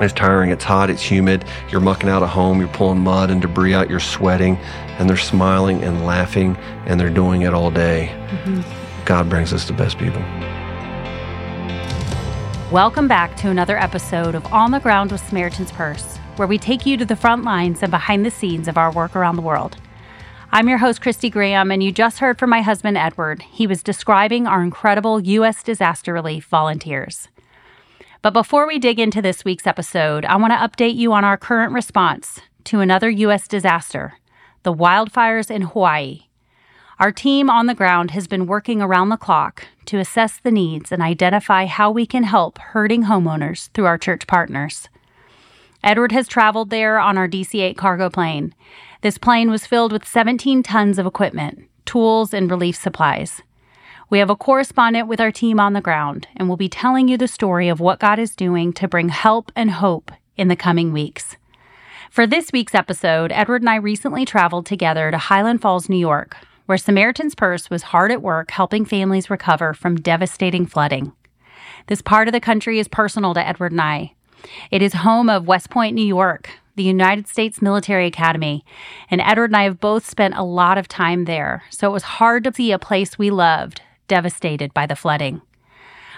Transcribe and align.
It's 0.00 0.12
tiring, 0.12 0.50
it's 0.50 0.62
hot, 0.62 0.90
it's 0.90 1.02
humid. 1.02 1.44
You're 1.70 1.80
mucking 1.80 2.08
out 2.08 2.22
a 2.22 2.26
home, 2.28 2.60
you're 2.60 2.68
pulling 2.68 3.00
mud 3.00 3.32
and 3.32 3.42
debris 3.42 3.74
out, 3.74 3.90
you're 3.90 3.98
sweating, 3.98 4.56
and 4.96 5.10
they're 5.10 5.16
smiling 5.16 5.82
and 5.82 6.06
laughing, 6.06 6.56
and 6.86 7.00
they're 7.00 7.10
doing 7.10 7.42
it 7.42 7.52
all 7.52 7.72
day. 7.72 8.14
Mm-hmm. 8.28 9.04
God 9.04 9.28
brings 9.28 9.52
us 9.52 9.66
the 9.66 9.72
best 9.72 9.98
people. 9.98 10.22
Welcome 12.70 13.08
back 13.08 13.34
to 13.38 13.48
another 13.48 13.76
episode 13.76 14.36
of 14.36 14.46
On 14.52 14.70
the 14.70 14.78
Ground 14.78 15.10
with 15.10 15.20
Samaritan's 15.20 15.72
Purse, 15.72 16.16
where 16.36 16.46
we 16.46 16.58
take 16.58 16.86
you 16.86 16.96
to 16.96 17.04
the 17.04 17.16
front 17.16 17.42
lines 17.42 17.82
and 17.82 17.90
behind 17.90 18.24
the 18.24 18.30
scenes 18.30 18.68
of 18.68 18.78
our 18.78 18.92
work 18.92 19.16
around 19.16 19.34
the 19.34 19.42
world. 19.42 19.78
I'm 20.52 20.68
your 20.68 20.78
host, 20.78 21.02
Christy 21.02 21.28
Graham, 21.28 21.72
and 21.72 21.82
you 21.82 21.90
just 21.90 22.20
heard 22.20 22.38
from 22.38 22.50
my 22.50 22.62
husband, 22.62 22.96
Edward. 22.96 23.42
He 23.42 23.66
was 23.66 23.82
describing 23.82 24.46
our 24.46 24.62
incredible 24.62 25.18
U.S. 25.18 25.64
disaster 25.64 26.12
relief 26.12 26.46
volunteers. 26.46 27.26
But 28.28 28.34
before 28.34 28.66
we 28.66 28.78
dig 28.78 29.00
into 29.00 29.22
this 29.22 29.42
week's 29.42 29.66
episode, 29.66 30.26
I 30.26 30.36
want 30.36 30.52
to 30.52 30.58
update 30.58 30.96
you 30.96 31.14
on 31.14 31.24
our 31.24 31.38
current 31.38 31.72
response 31.72 32.40
to 32.64 32.80
another 32.80 33.08
U.S. 33.08 33.48
disaster 33.48 34.18
the 34.64 34.74
wildfires 34.74 35.50
in 35.50 35.62
Hawaii. 35.62 36.24
Our 36.98 37.10
team 37.10 37.48
on 37.48 37.68
the 37.68 37.74
ground 37.74 38.10
has 38.10 38.26
been 38.26 38.44
working 38.44 38.82
around 38.82 39.08
the 39.08 39.16
clock 39.16 39.64
to 39.86 39.98
assess 39.98 40.38
the 40.38 40.50
needs 40.50 40.92
and 40.92 41.00
identify 41.00 41.64
how 41.64 41.90
we 41.90 42.04
can 42.04 42.24
help 42.24 42.58
hurting 42.58 43.04
homeowners 43.04 43.70
through 43.70 43.86
our 43.86 43.96
church 43.96 44.26
partners. 44.26 44.90
Edward 45.82 46.12
has 46.12 46.28
traveled 46.28 46.68
there 46.68 46.98
on 46.98 47.16
our 47.16 47.28
DC 47.28 47.58
8 47.58 47.78
cargo 47.78 48.10
plane. 48.10 48.54
This 49.00 49.16
plane 49.16 49.50
was 49.50 49.64
filled 49.64 49.90
with 49.90 50.06
17 50.06 50.62
tons 50.62 50.98
of 50.98 51.06
equipment, 51.06 51.66
tools, 51.86 52.34
and 52.34 52.50
relief 52.50 52.76
supplies. 52.76 53.40
We 54.10 54.20
have 54.20 54.30
a 54.30 54.36
correspondent 54.36 55.06
with 55.06 55.20
our 55.20 55.30
team 55.30 55.60
on 55.60 55.74
the 55.74 55.82
ground, 55.82 56.28
and 56.34 56.48
we'll 56.48 56.56
be 56.56 56.70
telling 56.70 57.08
you 57.08 57.18
the 57.18 57.28
story 57.28 57.68
of 57.68 57.78
what 57.78 57.98
God 57.98 58.18
is 58.18 58.34
doing 58.34 58.72
to 58.72 58.88
bring 58.88 59.10
help 59.10 59.52
and 59.54 59.70
hope 59.70 60.10
in 60.34 60.48
the 60.48 60.56
coming 60.56 60.94
weeks. 60.94 61.36
For 62.10 62.26
this 62.26 62.50
week's 62.50 62.74
episode, 62.74 63.32
Edward 63.32 63.60
and 63.60 63.68
I 63.68 63.76
recently 63.76 64.24
traveled 64.24 64.64
together 64.64 65.10
to 65.10 65.18
Highland 65.18 65.60
Falls, 65.60 65.90
New 65.90 65.98
York, 65.98 66.38
where 66.64 66.78
Samaritan's 66.78 67.34
Purse 67.34 67.68
was 67.68 67.82
hard 67.82 68.10
at 68.10 68.22
work 68.22 68.50
helping 68.50 68.86
families 68.86 69.28
recover 69.28 69.74
from 69.74 69.96
devastating 69.96 70.64
flooding. 70.64 71.12
This 71.88 72.00
part 72.00 72.28
of 72.28 72.32
the 72.32 72.40
country 72.40 72.78
is 72.78 72.88
personal 72.88 73.34
to 73.34 73.46
Edward 73.46 73.72
and 73.72 73.80
I. 73.82 74.14
It 74.70 74.80
is 74.80 74.94
home 74.94 75.28
of 75.28 75.46
West 75.46 75.68
Point, 75.68 75.94
New 75.94 76.06
York, 76.06 76.48
the 76.76 76.82
United 76.82 77.28
States 77.28 77.60
Military 77.60 78.06
Academy, 78.06 78.64
and 79.10 79.20
Edward 79.20 79.50
and 79.50 79.56
I 79.56 79.64
have 79.64 79.80
both 79.80 80.08
spent 80.08 80.34
a 80.34 80.42
lot 80.42 80.78
of 80.78 80.88
time 80.88 81.26
there, 81.26 81.64
so 81.68 81.90
it 81.90 81.92
was 81.92 82.04
hard 82.04 82.42
to 82.44 82.54
see 82.54 82.72
a 82.72 82.78
place 82.78 83.18
we 83.18 83.30
loved 83.30 83.82
devastated 84.08 84.74
by 84.74 84.86
the 84.86 84.96
flooding. 84.96 85.42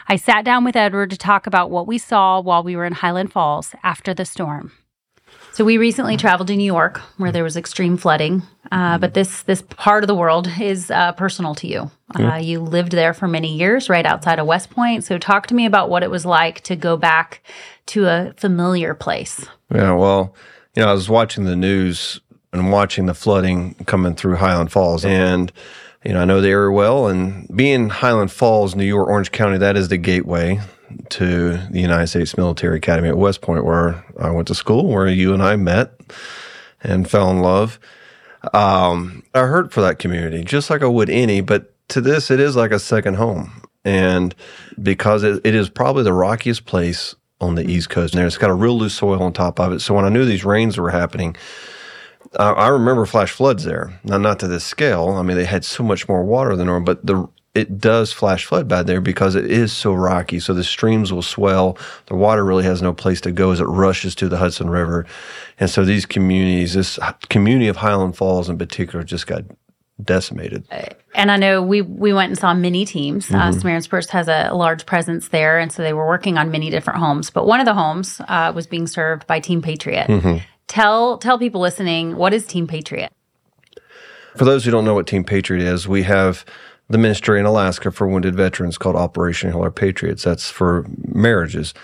I 0.08 0.16
sat 0.16 0.44
down 0.44 0.64
with 0.64 0.76
Edward 0.76 1.10
to 1.10 1.16
talk 1.16 1.46
about 1.46 1.70
what 1.70 1.86
we 1.86 1.98
saw 1.98 2.40
while 2.40 2.62
we 2.62 2.74
were 2.74 2.84
in 2.84 2.94
Highland 2.94 3.32
Falls 3.32 3.74
after 3.82 4.14
the 4.14 4.24
storm. 4.24 4.72
So 5.52 5.64
we 5.64 5.78
recently 5.78 6.16
traveled 6.16 6.48
to 6.48 6.56
New 6.56 6.64
York, 6.64 6.98
where 7.16 7.32
there 7.32 7.44
was 7.44 7.56
extreme 7.56 7.96
flooding. 7.96 8.42
Uh, 8.70 8.98
but 8.98 9.14
this 9.14 9.42
this 9.42 9.62
part 9.62 10.04
of 10.04 10.08
the 10.08 10.14
world 10.14 10.48
is 10.60 10.90
uh, 10.90 11.12
personal 11.12 11.54
to 11.56 11.66
you. 11.66 11.90
Uh, 12.18 12.36
you 12.36 12.60
lived 12.60 12.92
there 12.92 13.14
for 13.14 13.28
many 13.28 13.56
years, 13.56 13.88
right 13.88 14.06
outside 14.06 14.38
of 14.38 14.46
West 14.46 14.70
Point. 14.70 15.04
So 15.04 15.18
talk 15.18 15.46
to 15.48 15.54
me 15.54 15.66
about 15.66 15.90
what 15.90 16.02
it 16.02 16.10
was 16.10 16.24
like 16.26 16.60
to 16.62 16.76
go 16.76 16.96
back 16.96 17.42
to 17.86 18.06
a 18.06 18.32
familiar 18.36 18.94
place. 18.94 19.46
Yeah, 19.72 19.92
well, 19.92 20.34
you 20.74 20.82
know, 20.82 20.88
I 20.88 20.92
was 20.92 21.08
watching 21.08 21.44
the 21.44 21.56
news 21.56 22.20
and 22.52 22.72
watching 22.72 23.06
the 23.06 23.14
flooding 23.14 23.74
coming 23.86 24.14
through 24.14 24.36
Highland 24.36 24.72
Falls, 24.72 25.04
and 25.04 25.52
you 26.04 26.12
know, 26.12 26.20
I 26.20 26.24
know 26.24 26.40
the 26.40 26.48
area 26.48 26.70
well, 26.70 27.08
and 27.08 27.46
being 27.54 27.90
Highland 27.90 28.32
Falls, 28.32 28.74
New 28.74 28.84
York, 28.84 29.08
Orange 29.08 29.32
County, 29.32 29.58
that 29.58 29.76
is 29.76 29.88
the 29.88 29.98
gateway 29.98 30.60
to 31.10 31.58
the 31.70 31.80
United 31.80 32.06
States 32.06 32.36
Military 32.36 32.78
Academy 32.78 33.08
at 33.08 33.18
West 33.18 33.42
Point, 33.42 33.64
where 33.64 34.04
I 34.18 34.30
went 34.30 34.48
to 34.48 34.54
school, 34.54 34.88
where 34.88 35.06
you 35.08 35.34
and 35.34 35.42
I 35.42 35.56
met 35.56 35.92
and 36.82 37.08
fell 37.08 37.30
in 37.30 37.40
love. 37.40 37.78
Um, 38.54 39.22
I 39.34 39.40
hurt 39.40 39.72
for 39.72 39.82
that 39.82 39.98
community, 39.98 40.42
just 40.42 40.70
like 40.70 40.82
I 40.82 40.86
would 40.86 41.10
any, 41.10 41.42
but 41.42 41.74
to 41.90 42.00
this, 42.00 42.30
it 42.30 42.40
is 42.40 42.56
like 42.56 42.70
a 42.70 42.78
second 42.78 43.14
home. 43.14 43.62
And 43.84 44.34
because 44.82 45.22
it, 45.22 45.44
it 45.44 45.54
is 45.54 45.68
probably 45.68 46.02
the 46.02 46.12
rockiest 46.12 46.64
place 46.64 47.14
on 47.40 47.54
the 47.54 47.70
East 47.70 47.90
Coast, 47.90 48.14
and 48.14 48.24
it's 48.24 48.38
got 48.38 48.50
a 48.50 48.54
real 48.54 48.78
loose 48.78 48.94
soil 48.94 49.22
on 49.22 49.32
top 49.32 49.60
of 49.60 49.72
it. 49.72 49.80
So 49.80 49.94
when 49.94 50.04
I 50.04 50.08
knew 50.08 50.24
these 50.24 50.44
rains 50.44 50.78
were 50.78 50.90
happening, 50.90 51.36
uh, 52.38 52.54
I 52.56 52.68
remember 52.68 53.06
flash 53.06 53.32
floods 53.32 53.64
there. 53.64 53.98
Now, 54.04 54.18
not 54.18 54.38
to 54.40 54.48
this 54.48 54.64
scale. 54.64 55.10
I 55.10 55.22
mean, 55.22 55.36
they 55.36 55.44
had 55.44 55.64
so 55.64 55.82
much 55.82 56.08
more 56.08 56.22
water 56.24 56.56
than 56.56 56.66
normal, 56.66 56.84
but 56.84 57.04
the 57.04 57.28
it 57.52 57.78
does 57.78 58.12
flash 58.12 58.44
flood 58.44 58.68
bad 58.68 58.86
there 58.86 59.00
because 59.00 59.34
it 59.34 59.50
is 59.50 59.72
so 59.72 59.92
rocky. 59.92 60.38
So 60.38 60.54
the 60.54 60.62
streams 60.62 61.12
will 61.12 61.22
swell. 61.22 61.76
The 62.06 62.14
water 62.14 62.44
really 62.44 62.62
has 62.62 62.80
no 62.80 62.92
place 62.92 63.20
to 63.22 63.32
go 63.32 63.50
as 63.50 63.58
it 63.58 63.64
rushes 63.64 64.14
to 64.16 64.28
the 64.28 64.36
Hudson 64.36 64.70
River. 64.70 65.04
And 65.58 65.68
so 65.68 65.84
these 65.84 66.06
communities, 66.06 66.74
this 66.74 66.98
community 67.28 67.66
of 67.66 67.76
Highland 67.76 68.16
Falls 68.16 68.48
in 68.48 68.56
particular, 68.56 69.04
just 69.04 69.26
got 69.26 69.42
decimated. 70.02 70.64
And 71.14 71.30
I 71.30 71.36
know 71.36 71.60
we 71.60 71.82
we 71.82 72.12
went 72.12 72.30
and 72.30 72.38
saw 72.38 72.54
many 72.54 72.84
teams. 72.84 73.28
Uh, 73.30 73.34
mm-hmm. 73.34 73.48
Uh, 73.48 73.52
Samaritan's 73.52 73.88
Purse 73.88 74.08
has 74.10 74.28
a, 74.28 74.50
large 74.52 74.86
presence 74.86 75.28
there, 75.28 75.58
and 75.58 75.72
so 75.72 75.82
they 75.82 75.92
were 75.92 76.06
working 76.06 76.38
on 76.38 76.50
many 76.50 76.70
different 76.70 77.00
homes. 77.00 77.30
But 77.30 77.46
one 77.46 77.60
of 77.60 77.66
the 77.66 77.74
homes 77.74 78.20
uh, 78.28 78.52
was 78.54 78.66
being 78.66 78.86
served 78.86 79.26
by 79.26 79.40
Team 79.40 79.60
Patriot. 79.60 80.06
Mm-hmm. 80.06 80.38
Tell 80.70 81.18
tell 81.18 81.36
people 81.36 81.60
listening 81.60 82.14
what 82.14 82.32
is 82.32 82.46
Team 82.46 82.68
Patriot. 82.68 83.12
For 84.36 84.44
those 84.44 84.64
who 84.64 84.70
don't 84.70 84.84
know 84.84 84.94
what 84.94 85.08
Team 85.08 85.24
Patriot 85.24 85.64
is, 85.66 85.88
we 85.88 86.04
have 86.04 86.44
the 86.88 86.96
ministry 86.96 87.40
in 87.40 87.44
Alaska 87.44 87.90
for 87.90 88.06
wounded 88.06 88.36
veterans 88.36 88.78
called 88.78 88.94
Operation 88.94 89.50
Heal 89.50 89.68
Patriots. 89.72 90.22
That's 90.22 90.48
for 90.48 90.86
marriages, 91.08 91.74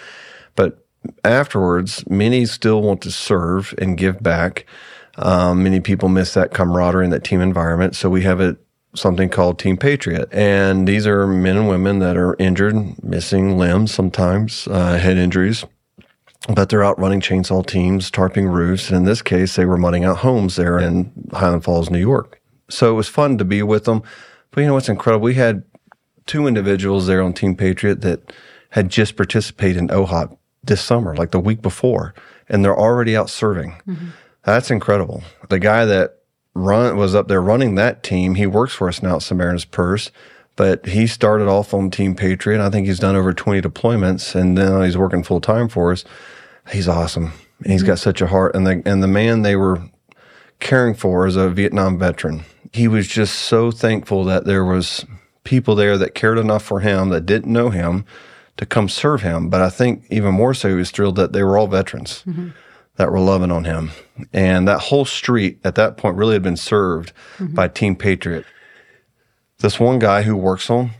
but 0.54 0.86
afterwards, 1.24 2.08
many 2.08 2.46
still 2.46 2.80
want 2.80 3.00
to 3.02 3.10
serve 3.10 3.74
and 3.76 3.98
give 3.98 4.22
back. 4.22 4.66
Um, 5.16 5.64
many 5.64 5.80
people 5.80 6.08
miss 6.08 6.34
that 6.34 6.54
camaraderie 6.54 7.06
and 7.06 7.12
that 7.12 7.24
team 7.24 7.40
environment, 7.40 7.96
so 7.96 8.08
we 8.08 8.22
have 8.22 8.40
a 8.40 8.56
something 8.94 9.30
called 9.30 9.58
Team 9.58 9.76
Patriot. 9.76 10.28
And 10.30 10.86
these 10.86 11.08
are 11.08 11.26
men 11.26 11.56
and 11.56 11.68
women 11.68 11.98
that 11.98 12.16
are 12.16 12.36
injured, 12.38 13.02
missing 13.02 13.58
limbs 13.58 13.92
sometimes, 13.92 14.68
uh, 14.68 14.96
head 14.96 15.16
injuries, 15.16 15.64
but 16.54 16.68
they're 16.68 16.84
out 16.84 16.98
running 16.98 17.20
chainsaw 17.20 17.66
teams, 17.66 18.10
tarping 18.10 18.52
roofs. 18.52 18.88
And 18.88 18.98
in 18.98 19.04
this 19.04 19.22
case, 19.22 19.56
they 19.56 19.64
were 19.64 19.76
mudding 19.76 20.04
out 20.04 20.18
homes 20.18 20.56
there 20.56 20.78
in 20.78 21.12
Highland 21.32 21.64
Falls, 21.64 21.90
New 21.90 21.98
York. 21.98 22.40
So 22.68 22.90
it 22.90 22.94
was 22.94 23.08
fun 23.08 23.38
to 23.38 23.44
be 23.44 23.62
with 23.62 23.84
them. 23.84 24.02
But 24.50 24.60
you 24.60 24.66
know 24.66 24.74
what's 24.74 24.88
incredible? 24.88 25.24
We 25.24 25.34
had 25.34 25.64
two 26.26 26.46
individuals 26.46 27.06
there 27.06 27.22
on 27.22 27.32
Team 27.32 27.56
Patriot 27.56 28.00
that 28.02 28.32
had 28.70 28.88
just 28.88 29.16
participated 29.16 29.76
in 29.76 29.88
OHOP 29.88 30.36
this 30.64 30.82
summer, 30.82 31.14
like 31.16 31.30
the 31.30 31.40
week 31.40 31.62
before, 31.62 32.14
and 32.48 32.64
they're 32.64 32.78
already 32.78 33.16
out 33.16 33.30
serving. 33.30 33.80
Mm-hmm. 33.86 34.08
That's 34.44 34.70
incredible. 34.70 35.22
The 35.48 35.58
guy 35.58 35.84
that 35.84 36.18
run 36.54 36.96
was 36.96 37.14
up 37.14 37.28
there 37.28 37.42
running 37.42 37.74
that 37.74 38.02
team, 38.02 38.34
he 38.34 38.46
works 38.46 38.72
for 38.74 38.88
us 38.88 39.02
now 39.02 39.16
at 39.16 39.22
Samaritan's 39.22 39.64
Purse 39.64 40.10
but 40.56 40.86
he 40.86 41.06
started 41.06 41.48
off 41.48 41.72
on 41.72 41.90
Team 41.90 42.14
Patriot. 42.14 42.64
I 42.64 42.70
think 42.70 42.86
he's 42.86 42.98
done 42.98 43.14
over 43.14 43.32
20 43.32 43.60
deployments 43.62 44.34
and 44.34 44.54
now 44.54 44.82
he's 44.82 44.96
working 44.96 45.22
full 45.22 45.40
time 45.40 45.68
for 45.68 45.92
us 45.92 46.04
he's 46.72 46.88
awesome. 46.88 47.32
And 47.62 47.72
he's 47.72 47.82
got 47.82 47.98
such 47.98 48.20
a 48.20 48.26
heart. 48.26 48.54
And 48.54 48.66
the, 48.66 48.82
and 48.84 49.02
the 49.02 49.08
man 49.08 49.42
they 49.42 49.56
were 49.56 49.80
caring 50.60 50.94
for 50.94 51.26
is 51.26 51.36
a 51.36 51.48
Vietnam 51.48 51.98
veteran. 51.98 52.44
He 52.72 52.88
was 52.88 53.06
just 53.06 53.34
so 53.34 53.70
thankful 53.70 54.24
that 54.24 54.44
there 54.44 54.64
was 54.64 55.04
people 55.44 55.74
there 55.74 55.96
that 55.98 56.14
cared 56.14 56.38
enough 56.38 56.62
for 56.62 56.80
him 56.80 57.08
that 57.10 57.26
didn't 57.26 57.52
know 57.52 57.70
him 57.70 58.04
to 58.56 58.66
come 58.66 58.88
serve 58.88 59.22
him. 59.22 59.48
But 59.48 59.62
I 59.62 59.70
think 59.70 60.04
even 60.10 60.34
more 60.34 60.54
so, 60.54 60.68
he 60.68 60.74
was 60.74 60.90
thrilled 60.90 61.16
that 61.16 61.32
they 61.32 61.42
were 61.42 61.56
all 61.56 61.66
veterans 61.66 62.22
mm-hmm. 62.26 62.50
that 62.96 63.10
were 63.10 63.20
loving 63.20 63.52
on 63.52 63.64
him. 63.64 63.92
And 64.32 64.66
that 64.66 64.80
whole 64.80 65.04
street 65.04 65.58
at 65.64 65.76
that 65.76 65.96
point 65.96 66.16
really 66.16 66.34
had 66.34 66.42
been 66.42 66.56
served 66.56 67.12
mm-hmm. 67.38 67.54
by 67.54 67.68
Team 67.68 67.96
Patriot. 67.96 68.44
This 69.58 69.80
one 69.80 69.98
guy 69.98 70.22
who 70.22 70.36
works 70.36 70.68
on 70.68 70.90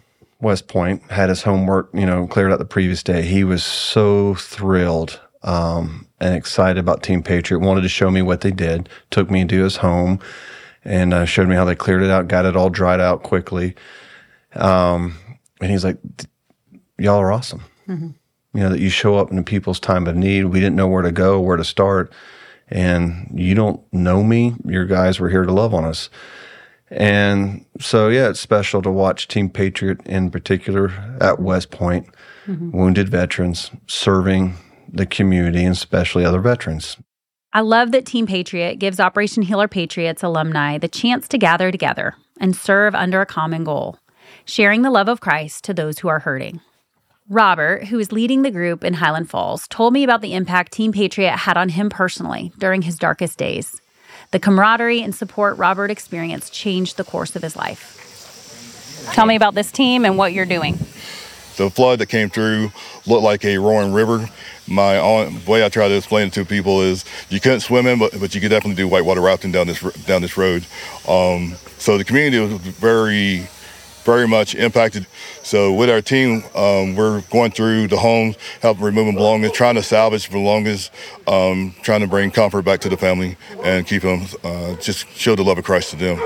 West 0.41 0.69
Point 0.69 1.03
had 1.11 1.29
his 1.29 1.43
homework, 1.43 1.91
you 1.93 2.07
know, 2.07 2.27
cleared 2.27 2.53
out 2.53 2.59
the 2.59 2.65
previous 2.65 3.03
day. 3.03 3.23
He 3.23 3.45
was 3.45 3.63
so 3.63 4.35
thrilled 4.35 5.21
um, 5.43 6.07
and 6.21 6.35
excited 6.35 6.79
about 6.79 7.03
Team 7.03 7.23
Patriot. 7.23 7.61
Wanted 7.61 7.83
to 7.83 7.89
show 7.89 8.11
me 8.11 8.23
what 8.23 8.41
they 8.41 8.51
did. 8.51 8.89
Took 9.11 9.31
me 9.31 9.41
into 9.41 9.63
his 9.63 9.77
home 9.77 10.21
and 10.85 11.13
uh, 11.13 11.25
showed 11.25 11.49
me 11.49 11.57
how 11.57 11.65
they 11.65 11.75
cleared 11.75 12.03
it 12.03 12.11
out, 12.11 12.29
got 12.29 12.47
it 12.47 12.57
all 12.57 12.71
dried 12.71 13.01
out 13.01 13.23
quickly. 13.23 13.75
Um, 14.55 15.19
and 15.61 15.71
he's 15.71 15.85
like, 15.85 15.99
"Y'all 16.99 17.21
are 17.21 17.33
awesome." 17.33 17.63
Mm-hmm. 17.89 18.11
You 18.55 18.61
know 18.61 18.71
that 18.71 18.81
you 18.81 18.89
show 18.89 19.17
up 19.17 19.31
in 19.31 19.45
people's 19.45 19.81
time 19.81 20.07
of 20.07 20.17
need. 20.17 20.45
We 20.45 20.61
didn't 20.61 20.77
know 20.77 20.89
where 20.89 21.03
to 21.03 21.13
go, 21.13 21.41
where 21.41 21.57
to 21.57 21.65
start, 21.65 22.13
and 22.69 23.31
you 23.35 23.55
don't 23.55 23.81
know 23.93 24.23
me. 24.23 24.55
Your 24.65 24.87
guys 24.87 25.21
were 25.21 25.29
here 25.29 25.45
to 25.45 25.53
love 25.53 25.75
on 25.75 25.85
us. 25.85 26.09
And 26.89 27.65
so, 27.81 28.09
yeah, 28.09 28.29
it's 28.29 28.41
special 28.41 28.81
to 28.83 28.91
watch 28.91 29.29
Team 29.29 29.51
Patriot 29.51 30.01
in 30.07 30.31
particular 30.31 30.91
at 31.21 31.41
West 31.41 31.71
Point, 31.71 32.07
mm-hmm. 32.47 32.71
wounded 32.71 33.09
veterans 33.09 33.71
serving 33.87 34.55
the 34.93 35.07
community 35.07 35.65
and 35.65 35.73
especially 35.73 36.25
other 36.25 36.41
veterans. 36.41 36.97
I 37.53 37.61
love 37.61 37.91
that 37.93 38.07
Team 38.07 38.27
Patriot 38.27 38.77
gives 38.77 39.01
Operation 39.01 39.43
Heal 39.43 39.61
Our 39.61 39.69
Patriots 39.69 40.23
alumni 40.23 40.79
the 40.79 40.89
chance 40.89 41.27
to 41.29 41.39
gather 41.39 41.71
together 41.71 42.15
and 42.39 42.55
serve 42.55 42.95
under 42.95 43.21
a 43.21 43.27
common 43.27 43.65
goal, 43.65 43.99
sharing 44.45 44.83
the 44.83 44.91
love 44.91 45.09
of 45.09 45.21
Christ 45.21 45.65
to 45.65 45.75
those 45.75 45.99
who 45.99 46.09
are 46.09 46.21
hurting. 46.21 46.61
Robert, 47.29 47.87
who 47.87 47.99
is 47.99 48.13
leading 48.13 48.43
the 48.43 48.51
group 48.53 48.85
in 48.85 48.95
Highland 48.95 49.29
Falls, 49.29 49.67
told 49.69 49.93
me 49.93 50.05
about 50.05 50.21
the 50.21 50.35
impact 50.35 50.73
Team 50.73 50.93
Patriot 50.93 51.33
had 51.33 51.57
on 51.57 51.71
him 51.71 51.91
personally 51.91 52.53
during 52.59 52.83
his 52.83 52.99
darkest 52.99 53.39
days. 53.39 53.81
The 54.31 54.41
camaraderie 54.41 55.03
and 55.03 55.15
support 55.15 55.57
Robert 55.57 55.91
experienced 55.91 56.53
changed 56.53 56.97
the 56.97 57.05
course 57.05 57.37
of 57.37 57.43
his 57.43 57.57
life. 57.57 58.03
Tell 59.13 59.27
me 59.27 59.37
about 59.37 59.55
this 59.55 59.71
team 59.71 60.05
and 60.05 60.19
what 60.19 60.33
you're 60.33 60.47
doing. 60.47 60.79
The 61.57 61.71
flood 61.71 62.01
that 62.01 62.07
came 62.07 62.29
through 62.29 62.71
looked 63.07 63.23
like 63.23 63.45
a 63.45 63.57
roaring 63.57 63.93
river. 63.93 64.29
My 64.67 64.99
own, 64.99 65.43
way 65.47 65.65
I 65.65 65.69
try 65.71 65.89
to 65.89 65.97
explain 65.97 66.27
it 66.27 66.35
to 66.35 66.45
people 66.45 66.83
is 66.83 67.05
you 67.31 67.41
couldn't 67.41 67.61
swim 67.61 67.87
in, 67.87 67.99
but, 67.99 68.19
but 68.19 68.35
you 68.35 68.41
could 68.41 68.51
definitely 68.51 68.75
do 68.75 68.89
whitewater 68.89 69.23
rafting 69.23 69.53
down 69.53 69.69
this 69.69 69.81
down 70.05 70.21
this 70.23 70.37
road. 70.37 70.67
Um, 71.09 71.55
so 71.79 71.97
the 71.97 72.05
community 72.05 72.41
was 72.41 72.53
very 72.61 73.49
very 74.07 74.27
much 74.27 74.55
impacted. 74.55 75.07
So 75.43 75.75
with 75.75 75.91
our 75.91 76.01
team, 76.01 76.45
um, 76.55 76.95
we're 76.95 77.21
going 77.23 77.51
through 77.51 77.89
the 77.89 77.99
homes, 77.99 78.37
helping 78.63 78.85
remove 78.85 79.15
belongings, 79.15 79.53
trying 79.53 79.75
to 79.75 79.83
salvage 79.83 80.31
belongings, 80.31 80.91
um, 81.27 81.75
trying 81.83 82.01
to 82.01 82.07
bring 82.07 82.31
comfort 82.31 82.63
back 82.63 82.81
to 82.81 82.89
the 82.89 82.97
family 82.97 83.37
and 83.63 83.87
keep 83.87 84.03
them, 84.03 84.27
uh, 84.45 84.77
just 84.77 85.09
show 85.11 85.35
the 85.35 85.43
love 85.43 85.59
of 85.59 85.65
Christ 85.65 85.91
to 85.91 85.97
them. 85.97 86.19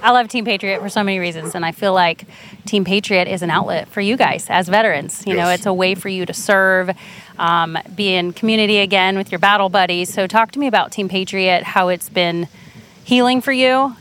I 0.00 0.12
love 0.12 0.28
Team 0.28 0.44
Patriot 0.44 0.80
for 0.80 0.88
so 0.88 1.02
many 1.02 1.18
reasons, 1.18 1.56
and 1.56 1.66
I 1.66 1.72
feel 1.72 1.92
like 1.92 2.24
Team 2.66 2.84
Patriot 2.84 3.26
is 3.26 3.42
an 3.42 3.50
outlet 3.50 3.88
for 3.88 4.00
you 4.00 4.16
guys 4.16 4.46
as 4.48 4.68
veterans. 4.68 5.24
You 5.26 5.34
yes. 5.34 5.44
know, 5.44 5.50
it's 5.50 5.66
a 5.66 5.72
way 5.72 5.96
for 5.96 6.08
you 6.08 6.24
to 6.24 6.32
serve, 6.32 6.90
um, 7.36 7.76
be 7.96 8.14
in 8.14 8.32
community 8.32 8.78
again 8.78 9.18
with 9.18 9.32
your 9.32 9.40
battle 9.40 9.68
buddies. 9.68 10.14
So, 10.14 10.28
talk 10.28 10.52
to 10.52 10.60
me 10.60 10.68
about 10.68 10.92
Team 10.92 11.08
Patriot, 11.08 11.64
how 11.64 11.88
it's 11.88 12.08
been 12.08 12.46
healing 13.02 13.40
for 13.40 13.52
you, 13.52 13.96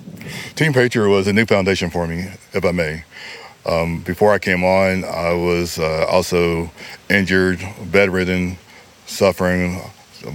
Team 0.56 0.74
Patriot 0.74 1.09
was 1.09 1.27
a 1.27 1.33
new 1.33 1.45
foundation 1.45 1.89
for 1.89 2.07
me, 2.07 2.27
if 2.53 2.65
I 2.65 2.71
may. 2.71 3.03
Um, 3.65 4.00
before 4.01 4.33
I 4.33 4.39
came 4.39 4.63
on, 4.63 5.03
I 5.03 5.33
was 5.33 5.77
uh, 5.77 6.06
also 6.06 6.71
injured, 7.09 7.59
bedridden, 7.91 8.57
suffering. 9.06 9.81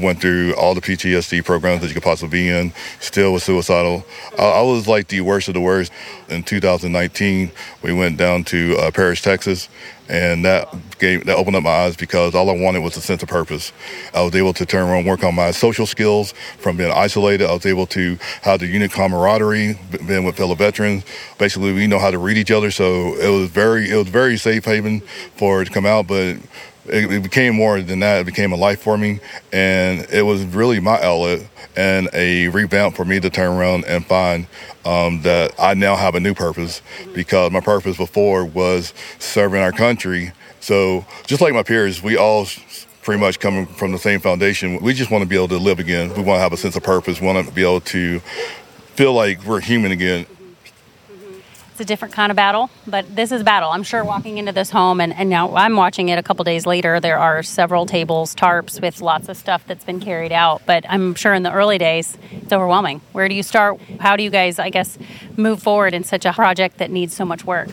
Went 0.01 0.21
through 0.21 0.55
all 0.55 0.75
the 0.75 0.81
PTSD 0.81 1.45
programs 1.45 1.81
that 1.81 1.89
you 1.89 1.95
could 1.95 2.03
possibly 2.03 2.45
be 2.45 2.49
in. 2.49 2.73
Still 3.01 3.33
was 3.33 3.43
suicidal. 3.43 4.05
I, 4.39 4.43
I 4.43 4.63
was 4.63 4.87
like 4.87 5.09
the 5.09 5.21
worst 5.21 5.49
of 5.49 5.55
the 5.55 5.61
worst. 5.61 5.93
In 6.29 6.43
2019, 6.43 7.51
we 7.83 7.93
went 7.93 8.17
down 8.17 8.45
to 8.45 8.77
uh, 8.79 8.91
Paris, 8.91 9.21
Texas, 9.21 9.69
and 10.09 10.45
that 10.45 10.69
gave 10.99 11.25
that 11.27 11.37
opened 11.37 11.57
up 11.57 11.63
my 11.63 11.71
eyes 11.71 11.97
because 11.97 12.35
all 12.35 12.51
I 12.51 12.53
wanted 12.53 12.81
was 12.81 12.97
a 12.97 13.01
sense 13.01 13.23
of 13.23 13.29
purpose. 13.29 13.73
I 14.15 14.23
was 14.23 14.35
able 14.35 14.53
to 14.55 14.67
turn 14.67 14.89
around 14.89 15.07
work 15.07 15.25
on 15.25 15.35
my 15.35 15.51
social 15.51 15.87
skills 15.87 16.33
from 16.59 16.77
being 16.77 16.93
isolated. 16.93 17.49
I 17.49 17.53
was 17.53 17.67
able 17.67 17.87
to 17.89 18.19
have 18.43 18.61
the 18.61 18.67
unit 18.67 18.93
camaraderie, 18.93 19.79
being 20.07 20.25
with 20.25 20.37
fellow 20.37 20.55
veterans. 20.55 21.05
Basically, 21.39 21.73
we 21.73 21.87
know 21.87 21.99
how 21.99 22.11
to 22.11 22.19
read 22.19 22.37
each 22.37 22.51
other, 22.51 22.71
so 22.71 23.15
it 23.15 23.29
was 23.29 23.51
very 23.51 23.91
it 23.91 23.97
was 23.97 24.09
very 24.09 24.37
safe 24.37 24.65
haven 24.65 25.01
for 25.37 25.63
it 25.63 25.67
to 25.67 25.71
come 25.71 25.87
out, 25.87 26.07
but. 26.07 26.37
It, 26.87 27.13
it 27.13 27.23
became 27.23 27.55
more 27.55 27.81
than 27.81 28.01
that. 28.01 28.21
It 28.21 28.27
became 28.27 28.53
a 28.53 28.57
life 28.57 28.81
for 28.83 28.99
me, 28.99 29.21
and 29.53 30.07
it 30.11 30.23
was 30.23 30.45
really 30.45 30.81
my 30.81 31.01
outlet 31.01 31.49
and 31.77 32.09
a 32.13 32.49
revamp 32.49 32.97
for 32.97 33.05
me 33.05 33.21
to 33.21 33.31
turn 33.31 33.57
around 33.57 33.85
and 33.87 34.05
find 34.05 34.47
um, 34.85 35.23
that 35.23 35.55
I 35.59 35.75
now 35.75 35.97
have 35.97 36.15
a 36.15 36.21
new 36.21 36.35
purpose 36.35 36.83
because 37.15 37.53
my 37.53 37.61
purpose 37.61 37.97
before 37.97 38.45
was 38.45 38.93
serving 39.19 39.63
our 39.63 39.73
country. 39.73 40.33
So 40.61 41.07
just 41.27 41.41
like 41.41 41.55
my 41.55 41.63
peers, 41.63 42.03
we 42.03 42.17
all 42.17 42.47
pretty 43.03 43.21
much 43.21 43.41
coming 43.41 43.67
from 43.67 43.93
the 43.93 43.99
same 43.99 44.21
foundation. 44.21 44.81
We 44.81 44.93
just 44.93 45.11
want 45.11 45.23
to 45.23 45.29
be 45.29 45.37
able 45.37 45.49
to 45.49 45.59
live 45.59 45.79
again. 45.79 46.09
We 46.11 46.23
want 46.23 46.39
to 46.39 46.43
have 46.43 46.53
a 46.53 46.57
sense 46.57 46.77
of 46.77 46.83
purpose. 46.83 47.21
We 47.21 47.27
want 47.27 47.47
to 47.47 47.53
be 47.53 47.63
able 47.63 47.81
to 47.81 48.21
feel 48.95 49.13
like 49.13 49.45
we're 49.45 49.61
human 49.61 49.93
again 49.93 50.27
a 51.81 51.85
different 51.85 52.15
kind 52.15 52.31
of 52.31 52.37
battle, 52.37 52.71
but 52.87 53.15
this 53.15 53.33
is 53.33 53.41
a 53.41 53.45
battle. 53.45 53.71
I'm 53.71 53.83
sure 53.83 54.05
walking 54.05 54.39
into 54.39 54.53
this 54.53 54.71
home, 54.71 55.01
and, 55.01 55.13
and 55.15 55.29
now 55.29 55.55
I'm 55.55 55.77
watching 55.77 56.09
it 56.09 56.19
a 56.19 56.23
couple 56.23 56.45
days 56.45 56.67
later, 56.67 57.01
there 57.01 57.19
are 57.19 57.43
several 57.43 57.87
tables, 57.87 58.35
tarps 58.35 58.81
with 58.81 59.01
lots 59.01 59.29
of 59.29 59.37
stuff 59.37 59.67
that's 59.67 59.85
been 59.85 60.01
carried 60.01 60.33
out. 60.33 60.63
But 60.67 60.85
I'm 60.89 61.15
sure 61.15 61.35
in 61.35 61.43
the 61.43 61.53
early 61.53 61.79
days, 61.79 62.17
it's 62.31 62.53
overwhelming. 62.53 63.01
Where 63.13 63.29
do 63.29 63.35
you 63.35 63.43
start? 63.43 63.81
How 64.01 64.17
do 64.17 64.23
you 64.23 64.31
guys, 64.31 64.59
I 64.59 64.71
guess, 64.71 64.99
move 65.37 65.63
forward 65.63 65.95
in 65.95 66.05
such 66.05 66.25
a 66.25 66.33
project 66.33 66.79
that 66.79 66.91
needs 66.91 67.15
so 67.15 67.25
much 67.25 67.45
work? 67.45 67.69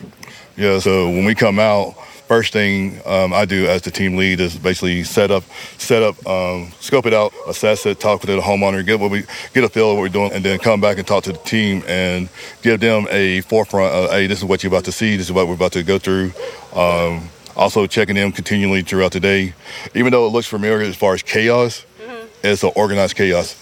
Yeah, 0.56 0.78
so 0.78 1.06
when 1.06 1.24
we 1.24 1.34
come 1.34 1.58
out, 1.58 1.94
first 2.30 2.52
thing 2.52 3.00
um, 3.06 3.34
I 3.34 3.44
do 3.44 3.66
as 3.66 3.82
the 3.82 3.90
team 3.90 4.16
lead 4.16 4.38
is 4.38 4.56
basically 4.56 5.02
set 5.02 5.32
up, 5.32 5.42
set 5.78 6.00
up, 6.00 6.14
um, 6.28 6.70
scope 6.78 7.04
it 7.06 7.12
out, 7.12 7.32
assess 7.48 7.84
it, 7.86 7.98
talk 7.98 8.20
with 8.20 8.30
the 8.30 8.40
homeowner, 8.40 8.86
get 8.86 9.00
what 9.00 9.10
we 9.10 9.24
get 9.52 9.64
a 9.64 9.68
feel 9.68 9.90
of 9.90 9.96
what 9.96 10.02
we're 10.02 10.10
doing, 10.10 10.32
and 10.32 10.44
then 10.44 10.60
come 10.60 10.80
back 10.80 10.96
and 10.96 11.08
talk 11.08 11.24
to 11.24 11.32
the 11.32 11.38
team 11.38 11.82
and 11.88 12.28
give 12.62 12.78
them 12.78 13.08
a 13.10 13.40
forefront 13.40 13.92
of, 13.92 14.10
hey, 14.10 14.28
this 14.28 14.38
is 14.38 14.44
what 14.44 14.62
you're 14.62 14.72
about 14.72 14.84
to 14.84 14.92
see, 14.92 15.16
this 15.16 15.26
is 15.26 15.32
what 15.32 15.48
we're 15.48 15.54
about 15.54 15.72
to 15.72 15.82
go 15.82 15.98
through. 15.98 16.32
Um, 16.72 17.30
also 17.56 17.88
checking 17.88 18.16
in 18.16 18.30
continually 18.30 18.82
throughout 18.82 19.10
the 19.10 19.18
day, 19.18 19.52
even 19.96 20.12
though 20.12 20.24
it 20.24 20.30
looks 20.30 20.46
familiar 20.46 20.82
as 20.82 20.94
far 20.94 21.14
as 21.14 21.24
chaos, 21.24 21.84
mm-hmm. 22.00 22.28
it's 22.44 22.62
an 22.62 22.70
organized 22.76 23.16
chaos. 23.16 23.60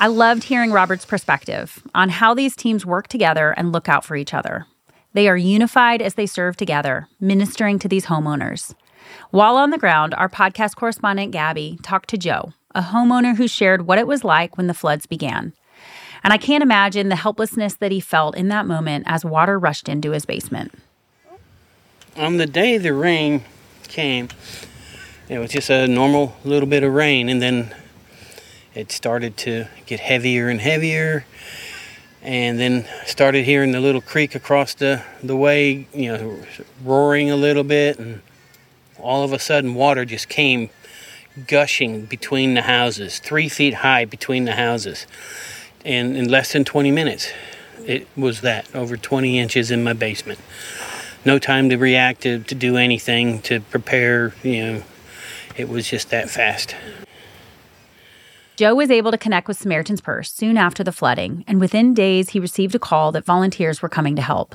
I 0.00 0.06
loved 0.06 0.42
hearing 0.42 0.72
Robert's 0.72 1.04
perspective 1.04 1.82
on 1.94 2.08
how 2.08 2.32
these 2.32 2.56
teams 2.56 2.86
work 2.86 3.08
together 3.08 3.50
and 3.50 3.72
look 3.72 3.90
out 3.90 4.06
for 4.06 4.16
each 4.16 4.32
other. 4.32 4.66
They 5.16 5.28
are 5.28 5.36
unified 5.38 6.02
as 6.02 6.12
they 6.12 6.26
serve 6.26 6.58
together, 6.58 7.08
ministering 7.20 7.78
to 7.78 7.88
these 7.88 8.04
homeowners. 8.04 8.74
While 9.30 9.56
on 9.56 9.70
the 9.70 9.78
ground, 9.78 10.12
our 10.12 10.28
podcast 10.28 10.76
correspondent 10.76 11.32
Gabby 11.32 11.78
talked 11.82 12.10
to 12.10 12.18
Joe, 12.18 12.52
a 12.74 12.82
homeowner 12.82 13.34
who 13.34 13.48
shared 13.48 13.86
what 13.86 13.96
it 13.96 14.06
was 14.06 14.24
like 14.24 14.58
when 14.58 14.66
the 14.66 14.74
floods 14.74 15.06
began. 15.06 15.54
And 16.22 16.34
I 16.34 16.36
can't 16.36 16.62
imagine 16.62 17.08
the 17.08 17.16
helplessness 17.16 17.76
that 17.76 17.92
he 17.92 17.98
felt 17.98 18.36
in 18.36 18.48
that 18.48 18.66
moment 18.66 19.04
as 19.08 19.24
water 19.24 19.58
rushed 19.58 19.88
into 19.88 20.10
his 20.10 20.26
basement. 20.26 20.74
On 22.18 22.36
the 22.36 22.44
day 22.44 22.76
the 22.76 22.92
rain 22.92 23.42
came, 23.88 24.28
it 25.30 25.38
was 25.38 25.50
just 25.50 25.70
a 25.70 25.88
normal 25.88 26.36
little 26.44 26.68
bit 26.68 26.82
of 26.82 26.92
rain, 26.92 27.30
and 27.30 27.40
then 27.40 27.74
it 28.74 28.92
started 28.92 29.38
to 29.38 29.64
get 29.86 29.98
heavier 29.98 30.50
and 30.50 30.60
heavier 30.60 31.24
and 32.26 32.58
then 32.58 32.84
started 33.06 33.44
hearing 33.44 33.70
the 33.70 33.80
little 33.80 34.00
creek 34.00 34.34
across 34.34 34.74
the, 34.74 35.00
the 35.22 35.36
way, 35.36 35.86
you 35.94 36.12
know, 36.12 36.36
roaring 36.84 37.30
a 37.30 37.36
little 37.36 37.62
bit, 37.62 38.00
and 38.00 38.20
all 38.98 39.22
of 39.22 39.32
a 39.32 39.38
sudden 39.38 39.76
water 39.76 40.04
just 40.04 40.28
came 40.28 40.68
gushing 41.46 42.04
between 42.04 42.54
the 42.54 42.62
houses, 42.62 43.20
three 43.20 43.48
feet 43.48 43.74
high 43.74 44.04
between 44.04 44.44
the 44.44 44.54
houses. 44.54 45.06
And 45.84 46.16
in 46.16 46.28
less 46.28 46.52
than 46.52 46.64
20 46.64 46.90
minutes, 46.90 47.30
it 47.86 48.08
was 48.16 48.40
that, 48.40 48.74
over 48.74 48.96
20 48.96 49.38
inches 49.38 49.70
in 49.70 49.84
my 49.84 49.92
basement. 49.92 50.40
No 51.24 51.38
time 51.38 51.70
to 51.70 51.76
react, 51.76 52.22
to, 52.22 52.40
to 52.40 52.54
do 52.56 52.76
anything, 52.76 53.40
to 53.42 53.60
prepare, 53.60 54.34
you 54.42 54.66
know, 54.66 54.82
it 55.56 55.68
was 55.68 55.88
just 55.88 56.10
that 56.10 56.28
fast. 56.28 56.74
Joe 58.56 58.74
was 58.74 58.90
able 58.90 59.10
to 59.10 59.18
connect 59.18 59.48
with 59.48 59.58
Samaritan's 59.58 60.00
Purse 60.00 60.32
soon 60.32 60.56
after 60.56 60.82
the 60.82 60.90
flooding, 60.90 61.44
and 61.46 61.60
within 61.60 61.92
days, 61.92 62.30
he 62.30 62.40
received 62.40 62.74
a 62.74 62.78
call 62.78 63.12
that 63.12 63.26
volunteers 63.26 63.82
were 63.82 63.88
coming 63.90 64.16
to 64.16 64.22
help. 64.22 64.54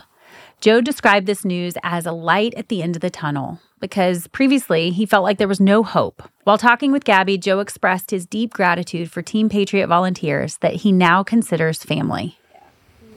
Joe 0.60 0.82
described 0.82 1.28
this 1.28 1.46
news 1.46 1.76
as 1.84 2.08
a 2.08 2.12
light 2.12 2.56
at 2.56 2.70
the 2.70 2.82
end 2.82 2.96
of 2.96 3.02
the 3.04 3.12
tunnel 3.12 3.60
because 3.80 4.28
previously 4.28 4.90
he 4.90 5.06
felt 5.06 5.24
like 5.24 5.38
there 5.38 5.48
was 5.48 5.60
no 5.60 5.84
hope. 5.84 6.24
While 6.46 6.58
talking 6.58 6.92
with 6.92 7.04
Gabby, 7.04 7.38
Joe 7.38 7.60
expressed 7.60 8.10
his 8.10 8.26
deep 8.26 8.54
gratitude 8.54 9.12
for 9.12 9.22
Team 9.22 9.50
Patriot 9.50 9.86
volunteers 9.86 10.58
that 10.58 10.78
he 10.78 10.92
now 10.92 11.24
considers 11.24 11.84
family. 11.84 12.40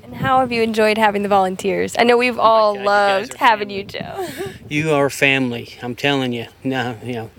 And 0.02 0.14
how 0.14 0.40
have 0.40 0.52
you 0.52 0.62
enjoyed 0.62 0.98
having 0.98 1.22
the 1.22 1.28
volunteers? 1.30 1.96
I 1.98 2.04
know 2.04 2.18
we've 2.18 2.38
oh 2.38 2.42
all 2.42 2.74
God, 2.74 2.84
loved 2.84 3.32
you 3.32 3.38
having 3.38 3.68
family. 3.68 3.76
you, 3.78 3.84
Joe. 3.84 4.28
you 4.68 4.90
are 4.90 5.08
family. 5.08 5.76
I'm 5.82 5.94
telling 5.94 6.34
you. 6.34 6.46
No, 6.62 6.98
you 7.02 7.12
know, 7.14 7.30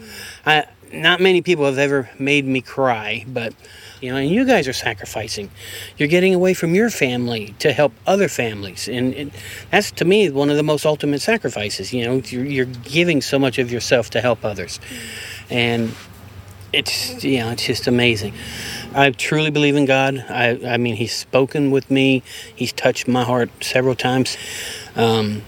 I 0.47 0.65
not 0.95 1.19
many 1.19 1.41
people 1.41 1.65
have 1.65 1.77
ever 1.77 2.09
made 2.17 2.45
me 2.45 2.61
cry, 2.61 3.25
but 3.27 3.53
you 4.01 4.11
know, 4.11 4.17
and 4.17 4.29
you 4.29 4.45
guys 4.45 4.67
are 4.67 4.73
sacrificing. 4.73 5.49
You're 5.97 6.09
getting 6.09 6.33
away 6.33 6.53
from 6.53 6.75
your 6.75 6.89
family 6.89 7.55
to 7.59 7.73
help 7.73 7.93
other 8.05 8.27
families, 8.27 8.87
and, 8.87 9.13
and 9.13 9.31
that's 9.71 9.91
to 9.91 10.05
me 10.05 10.29
one 10.29 10.49
of 10.49 10.57
the 10.57 10.63
most 10.63 10.85
ultimate 10.85 11.21
sacrifices. 11.21 11.93
You 11.93 12.05
know, 12.05 12.21
you're, 12.25 12.45
you're, 12.45 12.65
giving 12.65 13.21
so 13.21 13.39
much 13.39 13.57
of 13.57 13.71
yourself 13.71 14.09
to 14.11 14.21
help 14.21 14.43
others, 14.43 14.79
and 15.49 15.93
it's 16.73 17.23
you 17.23 17.39
know, 17.39 17.51
it's 17.51 17.65
just 17.65 17.87
amazing. 17.87 18.33
I 18.93 19.09
truly 19.11 19.49
believe 19.49 19.75
in 19.75 19.85
God. 19.85 20.23
I, 20.29 20.73
I 20.73 20.77
mean, 20.77 20.95
He's 20.95 21.15
spoken 21.15 21.71
with 21.71 21.89
me. 21.89 22.21
He's 22.55 22.73
touched 22.73 23.07
my 23.07 23.23
heart 23.23 23.49
several 23.61 23.95
times, 23.95 24.37
um, 24.95 25.41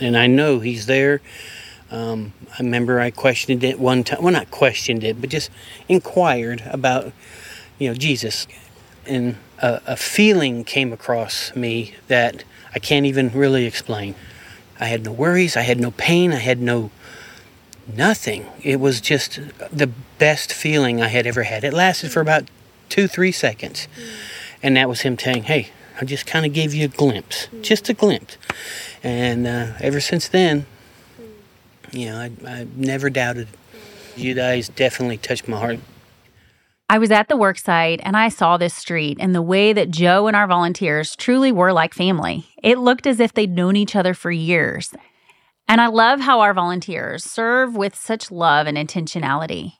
and 0.00 0.16
I 0.16 0.26
know 0.26 0.60
He's 0.60 0.86
there. 0.86 1.20
Um, 1.90 2.32
I 2.58 2.62
remember 2.62 3.00
I 3.00 3.10
questioned 3.10 3.64
it 3.64 3.80
one 3.80 4.04
time. 4.04 4.22
Well, 4.22 4.32
not 4.32 4.50
questioned 4.50 5.02
it, 5.02 5.20
but 5.20 5.30
just 5.30 5.50
inquired 5.88 6.62
about, 6.66 7.12
you 7.78 7.88
know, 7.88 7.94
Jesus. 7.94 8.46
And 9.06 9.36
a, 9.58 9.80
a 9.86 9.96
feeling 9.96 10.64
came 10.64 10.92
across 10.92 11.54
me 11.56 11.94
that 12.08 12.44
I 12.74 12.78
can't 12.78 13.06
even 13.06 13.30
really 13.30 13.66
explain. 13.66 14.14
I 14.78 14.86
had 14.86 15.04
no 15.04 15.12
worries. 15.12 15.56
I 15.56 15.62
had 15.62 15.80
no 15.80 15.90
pain. 15.90 16.32
I 16.32 16.36
had 16.36 16.60
no 16.60 16.90
nothing. 17.86 18.46
It 18.62 18.78
was 18.80 19.00
just 19.00 19.40
the 19.72 19.90
best 20.18 20.52
feeling 20.52 21.02
I 21.02 21.08
had 21.08 21.26
ever 21.26 21.42
had. 21.42 21.64
It 21.64 21.72
lasted 21.72 22.12
for 22.12 22.20
about 22.20 22.44
two, 22.88 23.08
three 23.08 23.32
seconds. 23.32 23.88
And 24.62 24.76
that 24.76 24.88
was 24.88 25.00
him 25.00 25.18
saying, 25.18 25.44
Hey, 25.44 25.70
I 26.00 26.04
just 26.04 26.26
kind 26.26 26.46
of 26.46 26.52
gave 26.52 26.72
you 26.72 26.86
a 26.86 26.88
glimpse, 26.88 27.48
just 27.62 27.88
a 27.88 27.94
glimpse. 27.94 28.36
And 29.02 29.46
uh, 29.46 29.72
ever 29.80 30.00
since 30.00 30.28
then, 30.28 30.66
You 31.92 32.06
know, 32.06 32.18
I, 32.18 32.30
I 32.46 32.66
never 32.76 33.10
doubted. 33.10 33.48
You 34.16 34.34
guys 34.34 34.68
definitely 34.68 35.18
touched 35.18 35.48
my 35.48 35.58
heart. 35.58 35.78
I 36.88 36.98
was 36.98 37.12
at 37.12 37.28
the 37.28 37.36
work 37.36 37.56
site 37.56 38.00
and 38.02 38.16
I 38.16 38.28
saw 38.28 38.56
this 38.56 38.74
street 38.74 39.18
and 39.20 39.32
the 39.32 39.42
way 39.42 39.72
that 39.72 39.90
Joe 39.90 40.26
and 40.26 40.36
our 40.36 40.48
volunteers 40.48 41.14
truly 41.14 41.52
were 41.52 41.72
like 41.72 41.94
family. 41.94 42.46
It 42.62 42.78
looked 42.78 43.06
as 43.06 43.20
if 43.20 43.32
they'd 43.32 43.54
known 43.54 43.76
each 43.76 43.94
other 43.94 44.12
for 44.12 44.32
years. 44.32 44.92
And 45.68 45.80
I 45.80 45.86
love 45.86 46.18
how 46.18 46.40
our 46.40 46.52
volunteers 46.52 47.22
serve 47.22 47.76
with 47.76 47.94
such 47.94 48.32
love 48.32 48.66
and 48.66 48.76
intentionality. 48.76 49.74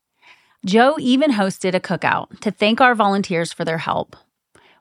Joe 0.65 0.97
even 1.01 1.33
hosted 1.33 1.75
a 1.75 1.81
cookout 1.81 2.39
to 2.41 2.53
thank 2.53 2.81
our 2.81 2.95
volunteers 2.95 3.53
for 3.53 3.65
their 3.65 3.79
help. 3.79 4.15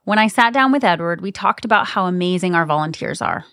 When 0.04 0.20
I 0.20 0.28
sat 0.28 0.54
down 0.54 0.72
with 0.72 0.84
Edward, 0.84 1.22
we 1.22 1.32
talked 1.32 1.66
about 1.66 1.88
how 1.88 2.06
amazing 2.06 2.54
our 2.54 2.66
volunteers 2.66 3.24
are. 3.24 3.46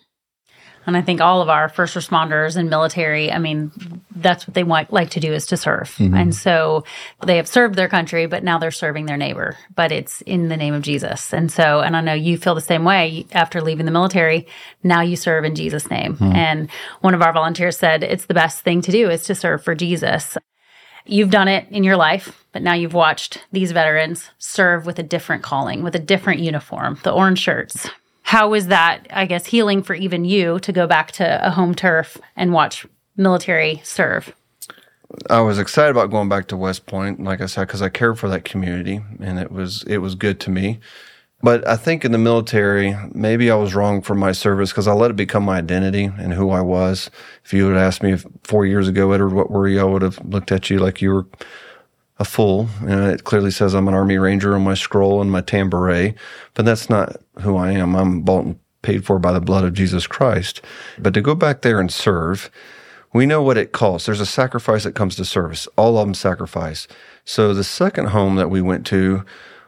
And 0.86 0.96
I 0.96 1.02
think 1.02 1.20
all 1.20 1.42
of 1.42 1.48
our 1.48 1.68
first 1.68 1.96
responders 1.96 2.56
and 2.56 2.70
military, 2.70 3.32
I 3.32 3.38
mean, 3.38 3.72
that's 4.14 4.46
what 4.46 4.54
they 4.54 4.62
want, 4.62 4.92
like 4.92 5.10
to 5.10 5.20
do 5.20 5.32
is 5.32 5.46
to 5.46 5.56
serve. 5.56 5.94
Mm-hmm. 5.96 6.14
And 6.14 6.34
so 6.34 6.84
they 7.24 7.36
have 7.36 7.48
served 7.48 7.74
their 7.74 7.88
country, 7.88 8.26
but 8.26 8.44
now 8.44 8.58
they're 8.58 8.70
serving 8.70 9.06
their 9.06 9.16
neighbor, 9.16 9.56
but 9.74 9.90
it's 9.90 10.20
in 10.22 10.48
the 10.48 10.56
name 10.56 10.74
of 10.74 10.82
Jesus. 10.82 11.32
And 11.32 11.50
so, 11.50 11.80
and 11.80 11.96
I 11.96 12.00
know 12.00 12.14
you 12.14 12.38
feel 12.38 12.54
the 12.54 12.60
same 12.60 12.84
way 12.84 13.26
after 13.32 13.60
leaving 13.60 13.86
the 13.86 13.92
military. 13.92 14.46
Now 14.82 15.00
you 15.00 15.16
serve 15.16 15.44
in 15.44 15.54
Jesus' 15.54 15.90
name. 15.90 16.14
Mm-hmm. 16.14 16.36
And 16.36 16.70
one 17.00 17.14
of 17.14 17.22
our 17.22 17.32
volunteers 17.32 17.76
said, 17.76 18.02
it's 18.02 18.26
the 18.26 18.34
best 18.34 18.62
thing 18.62 18.80
to 18.82 18.92
do 18.92 19.10
is 19.10 19.24
to 19.24 19.34
serve 19.34 19.64
for 19.64 19.74
Jesus. 19.74 20.38
You've 21.04 21.30
done 21.30 21.48
it 21.48 21.66
in 21.70 21.84
your 21.84 21.96
life, 21.96 22.44
but 22.52 22.62
now 22.62 22.74
you've 22.74 22.94
watched 22.94 23.44
these 23.52 23.72
veterans 23.72 24.30
serve 24.38 24.86
with 24.86 24.98
a 24.98 25.04
different 25.04 25.42
calling, 25.42 25.82
with 25.82 25.94
a 25.94 26.00
different 26.00 26.40
uniform, 26.40 26.98
the 27.04 27.12
orange 27.12 27.38
shirts. 27.38 27.88
How 28.26 28.48
was 28.48 28.66
that, 28.66 29.06
I 29.10 29.24
guess, 29.26 29.46
healing 29.46 29.84
for 29.84 29.94
even 29.94 30.24
you 30.24 30.58
to 30.58 30.72
go 30.72 30.88
back 30.88 31.12
to 31.12 31.46
a 31.46 31.48
home 31.48 31.76
turf 31.76 32.18
and 32.34 32.52
watch 32.52 32.84
military 33.16 33.80
serve? 33.84 34.34
I 35.30 35.38
was 35.42 35.60
excited 35.60 35.92
about 35.92 36.10
going 36.10 36.28
back 36.28 36.48
to 36.48 36.56
West 36.56 36.86
Point, 36.86 37.22
like 37.22 37.40
I 37.40 37.46
said, 37.46 37.68
because 37.68 37.82
I 37.82 37.88
cared 37.88 38.18
for 38.18 38.28
that 38.28 38.44
community 38.44 39.00
and 39.20 39.38
it 39.38 39.52
was 39.52 39.84
it 39.84 39.98
was 39.98 40.16
good 40.16 40.40
to 40.40 40.50
me. 40.50 40.80
But 41.40 41.64
I 41.68 41.76
think 41.76 42.04
in 42.04 42.10
the 42.10 42.18
military, 42.18 42.96
maybe 43.12 43.48
I 43.48 43.54
was 43.54 43.76
wrong 43.76 44.02
for 44.02 44.16
my 44.16 44.32
service 44.32 44.72
because 44.72 44.88
I 44.88 44.92
let 44.92 45.12
it 45.12 45.16
become 45.16 45.44
my 45.44 45.58
identity 45.58 46.06
and 46.06 46.32
who 46.32 46.50
I 46.50 46.62
was. 46.62 47.12
If 47.44 47.52
you 47.52 47.68
would 47.68 47.76
asked 47.76 48.02
me 48.02 48.16
four 48.42 48.66
years 48.66 48.88
ago, 48.88 49.12
Edward, 49.12 49.34
what 49.34 49.52
were 49.52 49.68
you? 49.68 49.78
I 49.78 49.84
would 49.84 50.02
have 50.02 50.18
looked 50.24 50.50
at 50.50 50.68
you 50.68 50.80
like 50.80 51.00
you 51.00 51.14
were 51.14 51.26
a 52.18 52.24
fool. 52.24 52.68
And 52.80 53.10
it 53.10 53.24
clearly 53.24 53.50
says 53.50 53.74
I'm 53.74 53.88
an 53.88 53.94
Army 53.94 54.18
Ranger 54.18 54.54
on 54.54 54.64
my 54.64 54.74
scroll 54.74 55.20
and 55.20 55.30
my 55.30 55.40
tan 55.40 55.68
beret, 55.68 56.14
but 56.54 56.64
that's 56.64 56.88
not 56.88 57.16
who 57.40 57.56
I 57.56 57.72
am. 57.72 57.94
I'm 57.94 58.22
bought 58.22 58.44
and 58.44 58.58
paid 58.82 59.04
for 59.04 59.18
by 59.18 59.32
the 59.32 59.40
blood 59.40 59.64
of 59.64 59.74
Jesus 59.74 60.06
Christ. 60.06 60.62
But 60.98 61.14
to 61.14 61.20
go 61.20 61.34
back 61.34 61.62
there 61.62 61.80
and 61.80 61.92
serve, 61.92 62.50
we 63.12 63.26
know 63.26 63.42
what 63.42 63.58
it 63.58 63.72
costs. 63.72 64.06
There's 64.06 64.20
a 64.20 64.26
sacrifice 64.26 64.84
that 64.84 64.94
comes 64.94 65.16
to 65.16 65.24
service. 65.24 65.66
All 65.76 65.98
of 65.98 66.06
them 66.06 66.14
sacrifice. 66.14 66.86
So 67.24 67.54
the 67.54 67.64
second 67.64 68.06
home 68.06 68.36
that 68.36 68.50
we 68.50 68.60
went 68.60 68.86
to, 68.86 69.24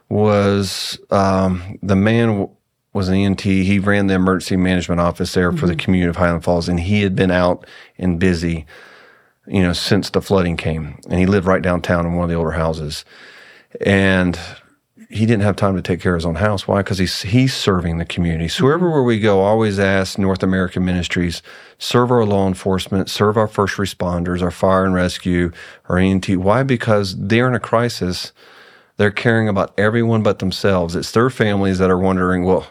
was 0.09 0.99
um, 1.11 1.77
the 1.81 1.95
man 1.95 2.49
was 2.93 3.07
an 3.07 3.15
EMT. 3.15 3.43
He 3.43 3.79
ran 3.79 4.07
the 4.07 4.15
emergency 4.15 4.57
management 4.57 4.99
office 4.99 5.33
there 5.33 5.49
mm-hmm. 5.49 5.59
for 5.59 5.67
the 5.67 5.73
mm-hmm. 5.73 5.79
community 5.79 6.09
of 6.09 6.15
Highland 6.17 6.43
Falls, 6.43 6.67
and 6.67 6.79
he 6.79 7.03
had 7.03 7.15
been 7.15 7.31
out 7.31 7.65
and 7.97 8.19
busy, 8.19 8.65
you 9.47 9.61
know, 9.61 9.73
since 9.73 10.09
the 10.09 10.21
flooding 10.21 10.57
came. 10.57 10.99
And 11.09 11.19
he 11.19 11.27
lived 11.27 11.45
right 11.47 11.61
downtown 11.61 12.05
in 12.05 12.15
one 12.15 12.23
of 12.23 12.29
the 12.29 12.35
older 12.35 12.51
houses, 12.51 13.05
and 13.81 14.37
he 15.09 15.25
didn't 15.25 15.41
have 15.41 15.55
time 15.55 15.75
to 15.75 15.81
take 15.81 15.99
care 15.99 16.13
of 16.13 16.19
his 16.19 16.25
own 16.25 16.35
house. 16.35 16.67
Why? 16.67 16.81
Because 16.81 16.99
he's 16.99 17.23
he's 17.23 17.53
serving 17.53 17.97
the 17.97 18.05
community. 18.05 18.47
So 18.47 18.63
mm-hmm. 18.63 18.73
everywhere 18.73 19.03
we 19.03 19.19
go, 19.19 19.41
always 19.41 19.79
ask 19.79 20.17
North 20.17 20.43
American 20.43 20.85
Ministries, 20.85 21.41
serve 21.77 22.11
our 22.11 22.25
law 22.25 22.47
enforcement, 22.47 23.09
serve 23.09 23.35
our 23.35 23.47
first 23.47 23.77
responders, 23.77 24.41
our 24.41 24.51
fire 24.51 24.85
and 24.85 24.93
rescue, 24.93 25.51
our 25.87 25.97
EMT. 25.97 26.37
Why? 26.37 26.63
Because 26.63 27.15
they're 27.17 27.47
in 27.47 27.55
a 27.55 27.59
crisis 27.59 28.31
they're 28.99 29.11
caring 29.11 29.47
about 29.47 29.73
everyone 29.79 30.23
but 30.23 30.39
themselves. 30.39 30.93
It's 30.93 31.13
their 31.13 31.29
families 31.29 31.79
that 31.79 31.89
are 31.89 31.97
wondering, 31.97 32.43
well, 32.43 32.67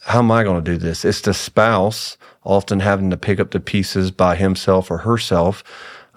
how 0.00 0.18
am 0.18 0.32
I 0.32 0.42
going 0.42 0.62
to 0.62 0.72
do 0.72 0.76
this? 0.76 1.04
It's 1.04 1.20
the 1.20 1.34
spouse 1.34 2.18
often 2.42 2.80
having 2.80 3.10
to 3.10 3.16
pick 3.16 3.38
up 3.38 3.52
the 3.52 3.60
pieces 3.60 4.10
by 4.10 4.34
himself 4.34 4.90
or 4.90 4.98
herself 4.98 5.62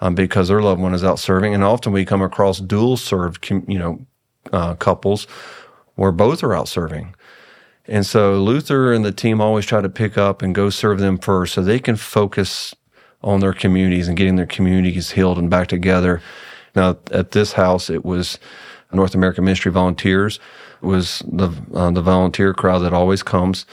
um, 0.00 0.16
because 0.16 0.48
their 0.48 0.60
loved 0.60 0.80
one 0.80 0.94
is 0.94 1.04
out 1.04 1.20
serving. 1.20 1.54
And 1.54 1.62
often 1.62 1.92
we 1.92 2.04
come 2.04 2.22
across 2.22 2.58
dual 2.58 2.96
served, 2.96 3.48
you 3.48 3.78
know, 3.78 4.04
uh, 4.52 4.74
couples 4.74 5.26
where 5.94 6.12
both 6.12 6.42
are 6.42 6.54
out 6.54 6.68
serving. 6.68 7.14
And 7.86 8.06
so 8.06 8.40
Luther 8.40 8.92
and 8.92 9.04
the 9.04 9.12
team 9.12 9.40
always 9.40 9.66
try 9.66 9.80
to 9.80 9.88
pick 9.88 10.16
up 10.16 10.42
and 10.42 10.54
go 10.54 10.70
serve 10.70 11.00
them 11.00 11.18
first 11.18 11.54
so 11.54 11.62
they 11.62 11.78
can 11.78 11.96
focus 11.96 12.74
on 13.22 13.40
their 13.40 13.52
communities 13.52 14.08
and 14.08 14.16
getting 14.16 14.36
their 14.36 14.46
communities 14.46 15.12
healed 15.12 15.38
and 15.38 15.50
back 15.50 15.68
together. 15.68 16.22
Now, 16.74 16.98
at 17.10 17.32
this 17.32 17.54
house, 17.54 17.90
it 17.90 18.04
was 18.04 18.38
North 18.92 19.14
American 19.14 19.44
Ministry 19.44 19.72
Volunteers 19.72 20.38
was 20.80 21.22
the 21.26 21.50
uh, 21.74 21.90
the 21.90 22.02
volunteer 22.02 22.54
crowd 22.54 22.78
that 22.80 22.92
always 22.92 23.22
comes, 23.22 23.66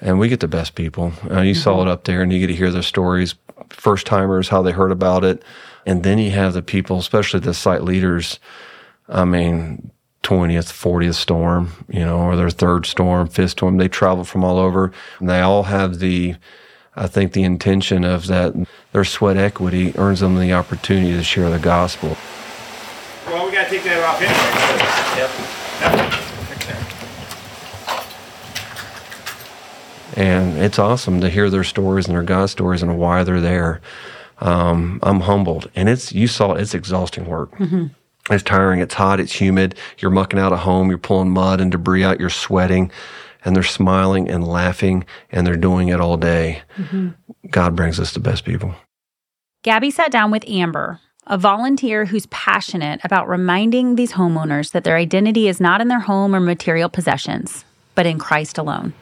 and 0.00 0.18
we 0.18 0.28
get 0.28 0.40
the 0.40 0.48
best 0.48 0.74
people. 0.74 1.12
Uh, 1.30 1.40
you 1.40 1.52
mm-hmm. 1.52 1.62
saw 1.62 1.82
it 1.82 1.88
up 1.88 2.04
there, 2.04 2.22
and 2.22 2.32
you 2.32 2.40
get 2.40 2.48
to 2.48 2.54
hear 2.54 2.70
their 2.70 2.82
stories, 2.82 3.34
first 3.70 4.06
timers, 4.06 4.48
how 4.48 4.62
they 4.62 4.72
heard 4.72 4.92
about 4.92 5.24
it, 5.24 5.42
and 5.86 6.02
then 6.02 6.18
you 6.18 6.30
have 6.30 6.54
the 6.54 6.62
people, 6.62 6.98
especially 6.98 7.40
the 7.40 7.54
site 7.54 7.84
leaders. 7.84 8.40
I 9.08 9.24
mean, 9.24 9.90
20th, 10.28 10.70
40th 10.72 11.14
storm, 11.14 11.72
you 11.88 12.00
know, 12.00 12.18
or 12.18 12.36
their 12.36 12.50
third 12.50 12.84
storm, 12.84 13.28
fifth 13.28 13.52
storm. 13.52 13.78
They 13.78 13.88
travel 13.88 14.24
from 14.24 14.44
all 14.44 14.58
over, 14.58 14.92
and 15.20 15.30
they 15.30 15.40
all 15.40 15.62
have 15.62 16.00
the 16.00 16.36
I 16.94 17.06
think 17.06 17.32
the 17.32 17.44
intention 17.44 18.04
of 18.04 18.26
that 18.26 18.52
their 18.92 19.04
sweat 19.04 19.38
equity 19.38 19.96
earns 19.96 20.20
them 20.20 20.38
the 20.38 20.52
opportunity 20.52 21.12
to 21.12 21.22
share 21.22 21.48
the 21.48 21.58
gospel. 21.58 22.14
Well, 23.26 23.46
we 23.46 23.52
gotta 23.52 23.70
take 23.70 23.84
that 23.84 24.04
off 24.04 24.20
anyway. 24.20 25.18
Yep. 25.18 25.30
And 30.16 30.58
it's 30.58 30.78
awesome 30.78 31.20
to 31.20 31.30
hear 31.30 31.48
their 31.48 31.64
stories 31.64 32.06
and 32.06 32.14
their 32.14 32.24
God 32.24 32.50
stories 32.50 32.82
and 32.82 32.98
why 32.98 33.22
they're 33.22 33.40
there. 33.40 33.80
Um, 34.40 34.98
I'm 35.02 35.20
humbled, 35.20 35.70
and 35.74 35.88
it's 35.88 36.12
you 36.12 36.26
saw 36.26 36.52
it's 36.52 36.74
exhausting 36.74 37.26
work. 37.26 37.52
Mm-hmm. 37.52 37.86
It's 38.30 38.42
tiring. 38.42 38.80
It's 38.80 38.94
hot. 38.94 39.20
It's 39.20 39.32
humid. 39.32 39.74
You're 39.98 40.10
mucking 40.10 40.38
out 40.38 40.52
a 40.52 40.56
home. 40.56 40.88
You're 40.88 40.98
pulling 40.98 41.30
mud 41.30 41.60
and 41.60 41.70
debris 41.70 42.04
out. 42.04 42.20
You're 42.20 42.30
sweating, 42.30 42.90
and 43.44 43.56
they're 43.56 43.62
smiling 43.62 44.28
and 44.28 44.46
laughing, 44.46 45.04
and 45.30 45.46
they're 45.46 45.56
doing 45.56 45.88
it 45.88 46.00
all 46.00 46.16
day. 46.16 46.62
Mm-hmm. 46.76 47.08
God 47.50 47.74
brings 47.74 47.98
us 47.98 48.12
the 48.12 48.20
best 48.20 48.44
people. 48.44 48.74
Gabby 49.62 49.90
sat 49.90 50.10
down 50.10 50.30
with 50.30 50.48
Amber, 50.48 51.00
a 51.26 51.36
volunteer 51.36 52.06
who's 52.06 52.26
passionate 52.26 53.00
about 53.04 53.28
reminding 53.28 53.96
these 53.96 54.12
homeowners 54.12 54.72
that 54.72 54.84
their 54.84 54.96
identity 54.96 55.48
is 55.48 55.60
not 55.60 55.80
in 55.80 55.88
their 55.88 56.00
home 56.00 56.34
or 56.34 56.40
material 56.40 56.88
possessions, 56.88 57.64
but 57.94 58.06
in 58.06 58.18
Christ 58.18 58.58
alone. 58.58 58.92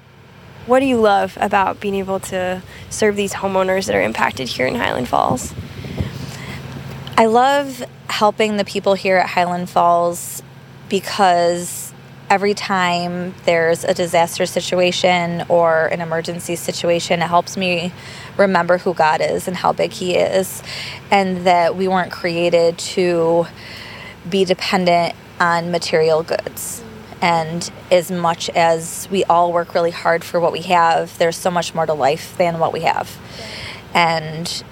What 0.67 0.81
do 0.81 0.87
you 0.87 0.97
love 0.97 1.39
about 1.41 1.79
being 1.79 1.95
able 1.95 2.19
to 2.21 2.61
serve 2.91 3.15
these 3.15 3.35
homeowners 3.35 3.87
that 3.87 3.95
are 3.95 4.03
impacted 4.03 4.49
here 4.49 4.67
in 4.67 4.75
Highland 4.75 5.09
Falls? 5.09 5.55
I 7.19 7.25
love 7.25 7.83
helping 8.11 8.59
the 8.59 8.65
people 8.65 8.93
here 8.93 9.17
at 9.17 9.31
Highland 9.31 9.71
Falls 9.71 10.43
because 10.91 11.95
every 12.29 12.53
time 12.53 13.35
there's 13.47 13.85
a 13.85 13.95
disaster 13.95 14.45
situation 14.45 15.47
or 15.49 15.87
an 15.87 16.03
emergency 16.03 16.57
situation, 16.57 17.23
it 17.23 17.29
helps 17.29 17.57
me 17.57 17.91
remember 18.37 18.77
who 18.77 18.93
God 18.93 19.23
is 19.23 19.49
and 19.49 19.57
how 19.57 19.73
big 19.73 19.93
He 19.93 20.15
is, 20.15 20.63
and 21.11 21.47
that 21.47 21.75
we 21.75 21.89
weren't 21.89 22.13
created 22.13 22.77
to 22.79 23.47
be 24.29 24.45
dependent 24.45 25.15
on 25.41 25.71
material 25.71 26.23
goods. 26.23 26.85
And 27.23 27.71
as 27.91 28.11
much 28.11 28.51
as 28.51 29.09
we 29.11 29.25
all 29.25 29.55
work 29.55 29.75
really 29.75 29.91
hard 29.91 30.23
for 30.23 30.39
what 30.39 30.53
we 30.53 30.61
have, 30.63 31.17
there's 31.17 31.37
so 31.37 31.51
much 31.51 31.75
more 31.75 31.87
to 31.87 31.95
life 31.95 32.37
than 32.37 32.59
what 32.59 32.75
we 32.75 32.81
have. 32.81 33.17
And 33.95 34.63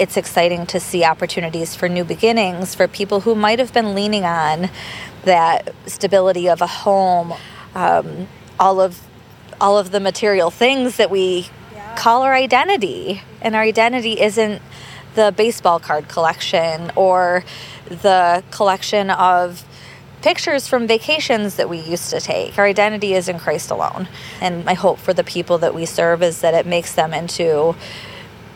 it's 0.00 0.16
exciting 0.16 0.64
to 0.64 0.80
see 0.80 1.04
opportunities 1.04 1.74
for 1.74 1.86
new 1.86 2.04
beginnings 2.04 2.74
for 2.74 2.88
people 2.88 3.20
who 3.20 3.34
might 3.34 3.58
have 3.58 3.72
been 3.74 3.94
leaning 3.94 4.24
on 4.24 4.70
that 5.24 5.74
stability 5.86 6.48
of 6.48 6.62
a 6.62 6.66
home, 6.66 7.34
um, 7.74 8.26
all 8.58 8.80
of 8.80 8.98
all 9.60 9.76
of 9.76 9.90
the 9.90 10.00
material 10.00 10.50
things 10.50 10.96
that 10.96 11.10
we 11.10 11.46
yeah. 11.74 11.94
call 11.94 12.22
our 12.22 12.34
identity, 12.34 13.20
and 13.42 13.54
our 13.54 13.60
identity 13.62 14.18
isn't 14.18 14.62
the 15.14 15.34
baseball 15.36 15.78
card 15.78 16.08
collection 16.08 16.90
or 16.96 17.44
the 17.86 18.42
collection 18.50 19.10
of 19.10 19.62
pictures 20.22 20.66
from 20.66 20.86
vacations 20.86 21.56
that 21.56 21.68
we 21.68 21.78
used 21.78 22.08
to 22.10 22.20
take. 22.20 22.58
Our 22.58 22.64
identity 22.64 23.12
is 23.12 23.28
in 23.28 23.38
Christ 23.38 23.70
alone. 23.70 24.08
And 24.40 24.64
my 24.64 24.74
hope 24.74 24.98
for 24.98 25.12
the 25.12 25.24
people 25.24 25.58
that 25.58 25.74
we 25.74 25.84
serve 25.84 26.22
is 26.22 26.40
that 26.40 26.54
it 26.54 26.66
makes 26.66 26.94
them 26.94 27.12
into 27.12 27.74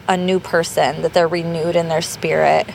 a 0.09 0.17
new 0.17 0.41
person, 0.41 1.03
that 1.03 1.15
they're 1.15 1.29
renewed 1.29 1.77
in 1.77 1.89
their 1.89 2.03
spirit 2.03 2.69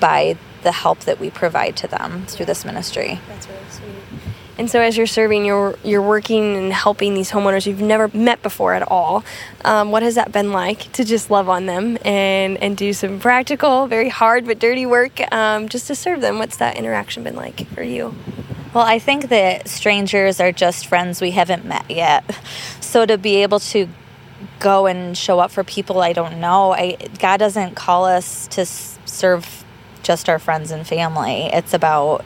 by 0.00 0.36
the 0.62 0.72
help 0.72 1.00
that 1.00 1.18
we 1.18 1.30
provide 1.30 1.76
to 1.76 1.86
them 1.86 2.24
through 2.26 2.46
this 2.46 2.64
ministry. 2.64 3.20
That's 3.28 3.48
really 3.48 3.60
sweet. 3.70 4.22
And 4.58 4.70
so, 4.70 4.80
as 4.80 4.96
you're 4.96 5.06
serving, 5.06 5.46
you're 5.46 5.76
you're 5.82 6.02
working 6.02 6.56
and 6.56 6.72
helping 6.72 7.14
these 7.14 7.30
homeowners 7.30 7.66
you've 7.66 7.80
never 7.80 8.08
met 8.08 8.42
before 8.42 8.74
at 8.74 8.86
all. 8.86 9.24
Um, 9.64 9.90
what 9.90 10.02
has 10.02 10.16
that 10.16 10.30
been 10.30 10.52
like 10.52 10.92
to 10.92 11.04
just 11.04 11.30
love 11.30 11.48
on 11.48 11.66
them 11.66 11.96
and 12.04 12.58
and 12.58 12.76
do 12.76 12.92
some 12.92 13.18
practical, 13.18 13.86
very 13.86 14.10
hard 14.10 14.44
but 14.44 14.58
dirty 14.58 14.84
work 14.84 15.20
um, 15.32 15.68
just 15.68 15.86
to 15.86 15.94
serve 15.94 16.20
them? 16.20 16.38
What's 16.38 16.58
that 16.58 16.76
interaction 16.76 17.24
been 17.24 17.34
like 17.34 17.66
for 17.68 17.82
you? 17.82 18.14
Well, 18.74 18.84
I 18.84 18.98
think 18.98 19.28
that 19.28 19.68
strangers 19.68 20.38
are 20.38 20.52
just 20.52 20.86
friends 20.86 21.20
we 21.20 21.32
haven't 21.32 21.64
met 21.64 21.90
yet. 21.90 22.24
So 22.80 23.06
to 23.06 23.16
be 23.16 23.36
able 23.36 23.58
to 23.58 23.88
go 24.62 24.86
and 24.86 25.18
show 25.18 25.40
up 25.40 25.50
for 25.50 25.64
people 25.64 26.00
I 26.00 26.12
don't 26.12 26.40
know, 26.40 26.72
I 26.72 26.96
God 27.18 27.38
doesn't 27.38 27.74
call 27.74 28.04
us 28.06 28.46
to 28.48 28.64
serve 28.64 29.64
just 30.02 30.28
our 30.28 30.38
friends 30.38 30.70
and 30.70 30.86
family. 30.86 31.50
It's 31.52 31.74
about 31.74 32.24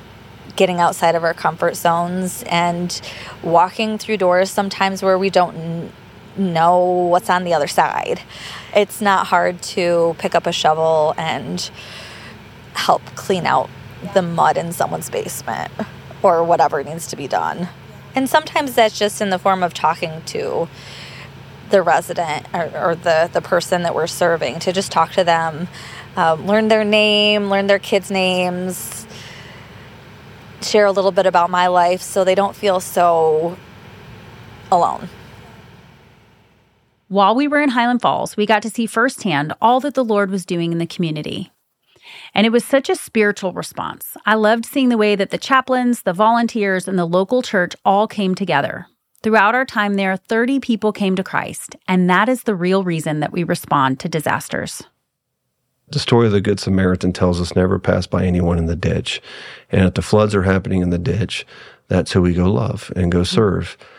getting 0.54 0.78
outside 0.78 1.14
of 1.14 1.24
our 1.24 1.34
comfort 1.34 1.76
zones 1.76 2.44
and 2.48 3.00
walking 3.42 3.98
through 3.98 4.18
doors 4.18 4.50
sometimes 4.50 5.02
where 5.02 5.18
we 5.18 5.30
don't 5.30 5.90
know 6.36 7.08
what's 7.10 7.30
on 7.30 7.44
the 7.44 7.54
other 7.54 7.66
side. 7.66 8.20
It's 8.74 9.00
not 9.00 9.26
hard 9.26 9.62
to 9.62 10.14
pick 10.18 10.34
up 10.34 10.46
a 10.46 10.52
shovel 10.52 11.14
and 11.16 11.70
help 12.74 13.02
clean 13.16 13.46
out 13.46 13.70
the 14.14 14.22
mud 14.22 14.58
in 14.58 14.72
someone's 14.72 15.08
basement 15.08 15.72
or 16.22 16.44
whatever 16.44 16.82
needs 16.84 17.06
to 17.08 17.16
be 17.16 17.26
done. 17.26 17.68
And 18.14 18.28
sometimes 18.28 18.74
that's 18.74 18.98
just 18.98 19.20
in 19.20 19.30
the 19.30 19.38
form 19.38 19.62
of 19.62 19.72
talking 19.72 20.22
to 20.26 20.68
the 21.70 21.82
resident 21.82 22.46
or, 22.54 22.70
or 22.76 22.94
the, 22.94 23.30
the 23.32 23.40
person 23.40 23.82
that 23.82 23.94
we're 23.94 24.06
serving 24.06 24.58
to 24.60 24.72
just 24.72 24.92
talk 24.92 25.12
to 25.12 25.24
them, 25.24 25.68
um, 26.16 26.46
learn 26.46 26.68
their 26.68 26.84
name, 26.84 27.50
learn 27.50 27.66
their 27.66 27.78
kids' 27.78 28.10
names, 28.10 29.06
share 30.62 30.86
a 30.86 30.92
little 30.92 31.12
bit 31.12 31.26
about 31.26 31.50
my 31.50 31.66
life 31.66 32.02
so 32.02 32.24
they 32.24 32.34
don't 32.34 32.56
feel 32.56 32.80
so 32.80 33.56
alone. 34.70 35.08
While 37.08 37.36
we 37.36 37.46
were 37.46 37.60
in 37.60 37.70
Highland 37.70 38.02
Falls, 38.02 38.36
we 38.36 38.46
got 38.46 38.62
to 38.62 38.70
see 38.70 38.86
firsthand 38.86 39.54
all 39.60 39.78
that 39.80 39.94
the 39.94 40.04
Lord 40.04 40.30
was 40.30 40.44
doing 40.44 40.72
in 40.72 40.78
the 40.78 40.86
community. 40.86 41.52
And 42.34 42.46
it 42.46 42.50
was 42.50 42.64
such 42.64 42.88
a 42.88 42.96
spiritual 42.96 43.52
response. 43.52 44.16
I 44.26 44.34
loved 44.34 44.66
seeing 44.66 44.88
the 44.88 44.98
way 44.98 45.14
that 45.14 45.30
the 45.30 45.38
chaplains, 45.38 46.02
the 46.02 46.12
volunteers, 46.12 46.88
and 46.88 46.98
the 46.98 47.04
local 47.04 47.42
church 47.42 47.74
all 47.84 48.08
came 48.08 48.34
together. 48.34 48.86
Throughout 49.22 49.54
our 49.54 49.64
time 49.64 49.94
there, 49.94 50.16
30 50.16 50.60
people 50.60 50.92
came 50.92 51.16
to 51.16 51.24
Christ, 51.24 51.76
and 51.88 52.08
that 52.08 52.28
is 52.28 52.44
the 52.44 52.54
real 52.54 52.84
reason 52.84 53.20
that 53.20 53.32
we 53.32 53.44
respond 53.44 53.98
to 54.00 54.08
disasters. 54.08 54.82
The 55.88 55.98
story 55.98 56.26
of 56.26 56.32
the 56.32 56.40
Good 56.40 56.60
Samaritan 56.60 57.12
tells 57.12 57.40
us 57.40 57.54
never 57.54 57.78
pass 57.78 58.06
by 58.06 58.24
anyone 58.24 58.58
in 58.58 58.66
the 58.66 58.76
ditch. 58.76 59.22
And 59.70 59.86
if 59.86 59.94
the 59.94 60.02
floods 60.02 60.34
are 60.34 60.42
happening 60.42 60.82
in 60.82 60.90
the 60.90 60.98
ditch, 60.98 61.46
that's 61.88 62.12
who 62.12 62.22
we 62.22 62.34
go 62.34 62.50
love 62.50 62.92
and 62.96 63.12
go 63.12 63.22
serve. 63.22 63.76
Mm-hmm. 63.78 63.92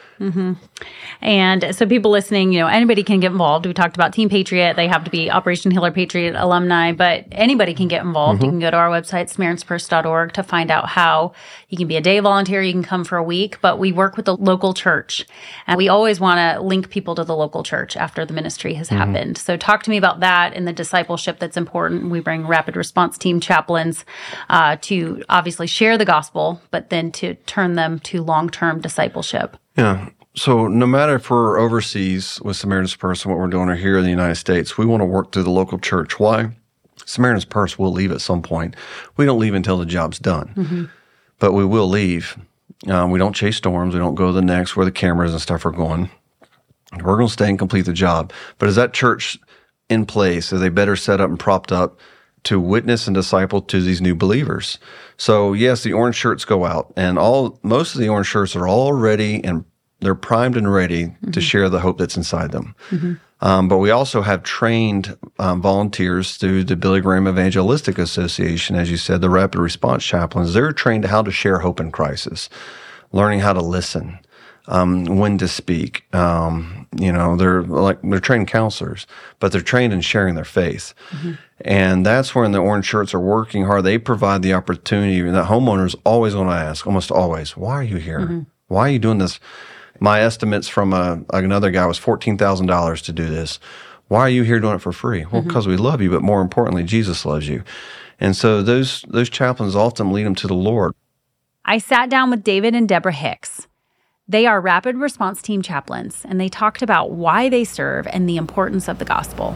And 1.21 1.75
so, 1.75 1.85
people 1.85 2.11
listening, 2.11 2.51
you 2.51 2.59
know, 2.59 2.67
anybody 2.67 3.03
can 3.03 3.19
get 3.19 3.31
involved. 3.31 3.65
We 3.65 3.73
talked 3.73 3.95
about 3.95 4.13
Team 4.13 4.29
Patriot. 4.29 4.75
They 4.75 4.87
have 4.87 5.03
to 5.03 5.11
be 5.11 5.31
Operation 5.31 5.71
Heal 5.71 5.83
Our 5.83 5.91
Patriot 5.91 6.35
alumni, 6.35 6.91
but 6.91 7.25
anybody 7.31 7.73
can 7.73 7.87
get 7.87 8.03
involved. 8.03 8.39
Mm-hmm. 8.39 8.45
You 8.45 8.51
can 8.51 8.59
go 8.59 8.71
to 8.71 8.77
our 8.77 8.89
website, 8.89 9.33
SamaritansPurse.org, 9.35 10.33
to 10.33 10.43
find 10.43 10.71
out 10.71 10.89
how 10.89 11.33
you 11.69 11.77
can 11.77 11.87
be 11.87 11.97
a 11.97 12.01
day 12.01 12.19
volunteer. 12.19 12.61
You 12.61 12.73
can 12.73 12.83
come 12.83 13.03
for 13.03 13.17
a 13.17 13.23
week, 13.23 13.59
but 13.61 13.79
we 13.79 13.91
work 13.91 14.15
with 14.15 14.25
the 14.25 14.35
local 14.35 14.73
church. 14.73 15.25
And 15.65 15.77
we 15.77 15.89
always 15.89 16.19
want 16.19 16.37
to 16.37 16.61
link 16.61 16.89
people 16.89 17.15
to 17.15 17.23
the 17.23 17.35
local 17.35 17.63
church 17.63 17.97
after 17.97 18.25
the 18.25 18.33
ministry 18.33 18.73
has 18.75 18.89
mm-hmm. 18.89 18.97
happened. 18.97 19.37
So, 19.37 19.57
talk 19.57 19.83
to 19.83 19.89
me 19.89 19.97
about 19.97 20.19
that 20.19 20.53
and 20.53 20.67
the 20.67 20.73
discipleship 20.73 21.39
that's 21.39 21.57
important. 21.57 22.09
We 22.09 22.19
bring 22.19 22.47
rapid 22.47 22.75
response 22.75 23.17
team 23.17 23.39
chaplains 23.39 24.05
uh, 24.49 24.77
to 24.81 25.23
obviously 25.29 25.67
share 25.67 25.97
the 25.97 26.05
gospel, 26.05 26.61
but 26.71 26.89
then 26.89 27.11
to 27.13 27.35
turn 27.45 27.73
them 27.73 27.99
to 27.99 28.21
long 28.21 28.49
term 28.49 28.81
discipleship. 28.81 29.57
Yeah. 29.77 30.09
So 30.35 30.67
no 30.67 30.85
matter 30.85 31.15
if 31.15 31.29
we're 31.29 31.57
overseas 31.59 32.39
with 32.43 32.57
Samaritan's 32.57 32.95
Purse 32.95 33.23
and 33.23 33.31
what 33.31 33.39
we're 33.39 33.47
doing 33.47 33.69
or 33.69 33.75
here 33.75 33.97
in 33.97 34.03
the 34.03 34.09
United 34.09 34.35
States, 34.35 34.77
we 34.77 34.85
want 34.85 35.01
to 35.01 35.05
work 35.05 35.31
through 35.31 35.43
the 35.43 35.49
local 35.49 35.79
church. 35.79 36.19
Why? 36.19 36.51
Samaritan's 37.05 37.45
Purse 37.45 37.79
will 37.79 37.91
leave 37.91 38.11
at 38.11 38.21
some 38.21 38.41
point. 38.41 38.75
We 39.15 39.25
don't 39.25 39.39
leave 39.39 39.53
until 39.53 39.77
the 39.77 39.85
job's 39.85 40.19
done, 40.19 40.53
mm-hmm. 40.55 40.85
but 41.39 41.53
we 41.53 41.65
will 41.65 41.87
leave. 41.87 42.37
Um, 42.87 43.11
we 43.11 43.17
don't 43.17 43.35
chase 43.35 43.57
storms. 43.57 43.93
We 43.93 43.99
don't 43.99 44.15
go 44.15 44.27
to 44.27 44.33
the 44.33 44.41
next 44.41 44.75
where 44.75 44.85
the 44.85 44.91
cameras 44.91 45.31
and 45.31 45.41
stuff 45.41 45.65
are 45.65 45.71
going. 45.71 46.09
We're 46.93 47.17
going 47.17 47.27
to 47.27 47.33
stay 47.33 47.49
and 47.49 47.57
complete 47.57 47.85
the 47.85 47.93
job. 47.93 48.31
But 48.59 48.69
is 48.69 48.75
that 48.75 48.93
church 48.93 49.37
in 49.89 50.05
place? 50.05 50.53
Are 50.53 50.57
they 50.57 50.69
better 50.69 50.95
set 50.95 51.19
up 51.19 51.29
and 51.29 51.39
propped 51.39 51.71
up 51.71 51.99
to 52.43 52.59
witness 52.59 53.07
and 53.07 53.15
disciple 53.15 53.61
to 53.61 53.81
these 53.81 54.01
new 54.01 54.15
believers? 54.15 54.79
So 55.17 55.53
yes, 55.53 55.83
the 55.83 55.93
orange 55.93 56.15
shirts 56.15 56.45
go 56.45 56.65
out, 56.65 56.93
and 56.95 57.17
all 57.17 57.59
most 57.63 57.95
of 57.95 58.01
the 58.01 58.09
orange 58.09 58.27
shirts 58.27 58.55
are 58.55 58.67
all 58.67 58.93
ready 58.93 59.43
and 59.43 59.65
they're 59.99 60.15
primed 60.15 60.57
and 60.57 60.71
ready 60.71 61.05
mm-hmm. 61.05 61.31
to 61.31 61.41
share 61.41 61.69
the 61.69 61.79
hope 61.79 61.97
that's 61.97 62.17
inside 62.17 62.51
them. 62.51 62.75
Mm-hmm. 62.89 63.13
Um, 63.39 63.67
but 63.67 63.77
we 63.77 63.91
also 63.91 64.21
have 64.21 64.43
trained 64.43 65.15
um, 65.37 65.61
volunteers 65.61 66.37
through 66.37 66.63
the 66.63 66.75
Billy 66.75 67.01
Graham 67.01 67.27
Evangelistic 67.27 67.99
Association, 67.99 68.75
as 68.75 68.89
you 68.89 68.97
said, 68.97 69.21
the 69.21 69.29
Rapid 69.29 69.59
Response 69.59 70.03
Chaplains. 70.03 70.53
They're 70.53 70.71
trained 70.71 71.05
how 71.05 71.21
to 71.21 71.31
share 71.31 71.59
hope 71.59 71.79
in 71.79 71.91
crisis, 71.91 72.49
learning 73.11 73.41
how 73.41 73.53
to 73.53 73.61
listen, 73.61 74.19
um, 74.67 75.05
when 75.05 75.37
to 75.37 75.47
speak. 75.47 76.03
Um, 76.13 76.87
you 76.97 77.11
know, 77.11 77.35
they're 77.35 77.63
like 77.63 78.01
they're 78.01 78.19
trained 78.19 78.47
counselors, 78.47 79.07
but 79.39 79.51
they're 79.51 79.61
trained 79.61 79.93
in 79.93 80.01
sharing 80.01 80.35
their 80.35 80.45
faith. 80.45 80.93
Mm-hmm. 81.09 81.33
And 81.61 82.05
that's 82.05 82.35
when 82.35 82.51
the 82.51 82.59
orange 82.59 82.85
shirts 82.85 83.13
are 83.13 83.19
working 83.19 83.65
hard. 83.65 83.83
They 83.83 83.97
provide 83.97 84.41
the 84.43 84.53
opportunity 84.53 85.21
that 85.21 85.47
homeowners 85.47 85.95
always 86.05 86.35
want 86.35 86.49
to 86.49 86.55
ask, 86.55 86.85
almost 86.85 87.11
always, 87.11 87.57
why 87.57 87.73
are 87.73 87.83
you 87.83 87.97
here? 87.97 88.19
Mm-hmm. 88.19 88.41
Why 88.67 88.87
are 88.87 88.91
you 88.91 88.99
doing 88.99 89.17
this? 89.17 89.39
My 89.99 90.21
estimates 90.21 90.67
from 90.67 90.93
a, 90.93 91.23
another 91.33 91.71
guy 91.71 91.87
was 91.87 91.99
$14,000 91.99 93.03
to 93.05 93.11
do 93.11 93.25
this. 93.25 93.59
Why 94.07 94.19
are 94.19 94.29
you 94.29 94.43
here 94.43 94.59
doing 94.59 94.75
it 94.75 94.81
for 94.81 94.91
free? 94.91 95.25
Well, 95.25 95.41
because 95.41 95.63
mm-hmm. 95.63 95.71
we 95.71 95.77
love 95.77 96.01
you, 96.01 96.11
but 96.11 96.21
more 96.21 96.41
importantly, 96.41 96.83
Jesus 96.83 97.25
loves 97.25 97.47
you. 97.47 97.63
And 98.19 98.35
so 98.35 98.61
those, 98.61 99.03
those 99.07 99.29
chaplains 99.29 99.75
often 99.75 100.13
lead 100.13 100.25
them 100.25 100.35
to 100.35 100.47
the 100.47 100.53
Lord. 100.53 100.93
I 101.65 101.79
sat 101.79 102.09
down 102.09 102.29
with 102.29 102.43
David 102.43 102.75
and 102.75 102.87
Deborah 102.87 103.11
Hicks. 103.11 103.67
They 104.27 104.45
are 104.45 104.59
rapid 104.59 104.97
response 104.97 105.41
team 105.41 105.61
chaplains, 105.61 106.23
and 106.25 106.39
they 106.39 106.49
talked 106.49 106.81
about 106.81 107.11
why 107.11 107.49
they 107.49 107.63
serve 107.63 108.07
and 108.07 108.27
the 108.27 108.37
importance 108.37 108.87
of 108.87 108.99
the 108.99 109.05
gospel. 109.05 109.55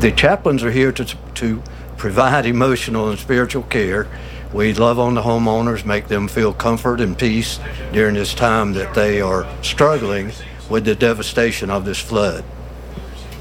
The 0.00 0.12
chaplains 0.12 0.62
are 0.62 0.70
here 0.70 0.92
to, 0.92 1.04
to 1.34 1.62
provide 1.96 2.44
emotional 2.44 3.08
and 3.08 3.18
spiritual 3.18 3.62
care 3.62 4.08
we 4.52 4.74
love 4.74 4.98
on 4.98 5.14
the 5.14 5.22
homeowners, 5.22 5.86
make 5.86 6.08
them 6.08 6.28
feel 6.28 6.52
comfort 6.52 7.00
and 7.00 7.18
peace 7.18 7.58
during 7.92 8.14
this 8.14 8.34
time 8.34 8.74
that 8.74 8.92
they 8.92 9.22
are 9.22 9.46
struggling 9.62 10.32
with 10.68 10.84
the 10.84 10.94
devastation 10.94 11.70
of 11.70 11.86
this 11.86 11.98
flood. 11.98 12.44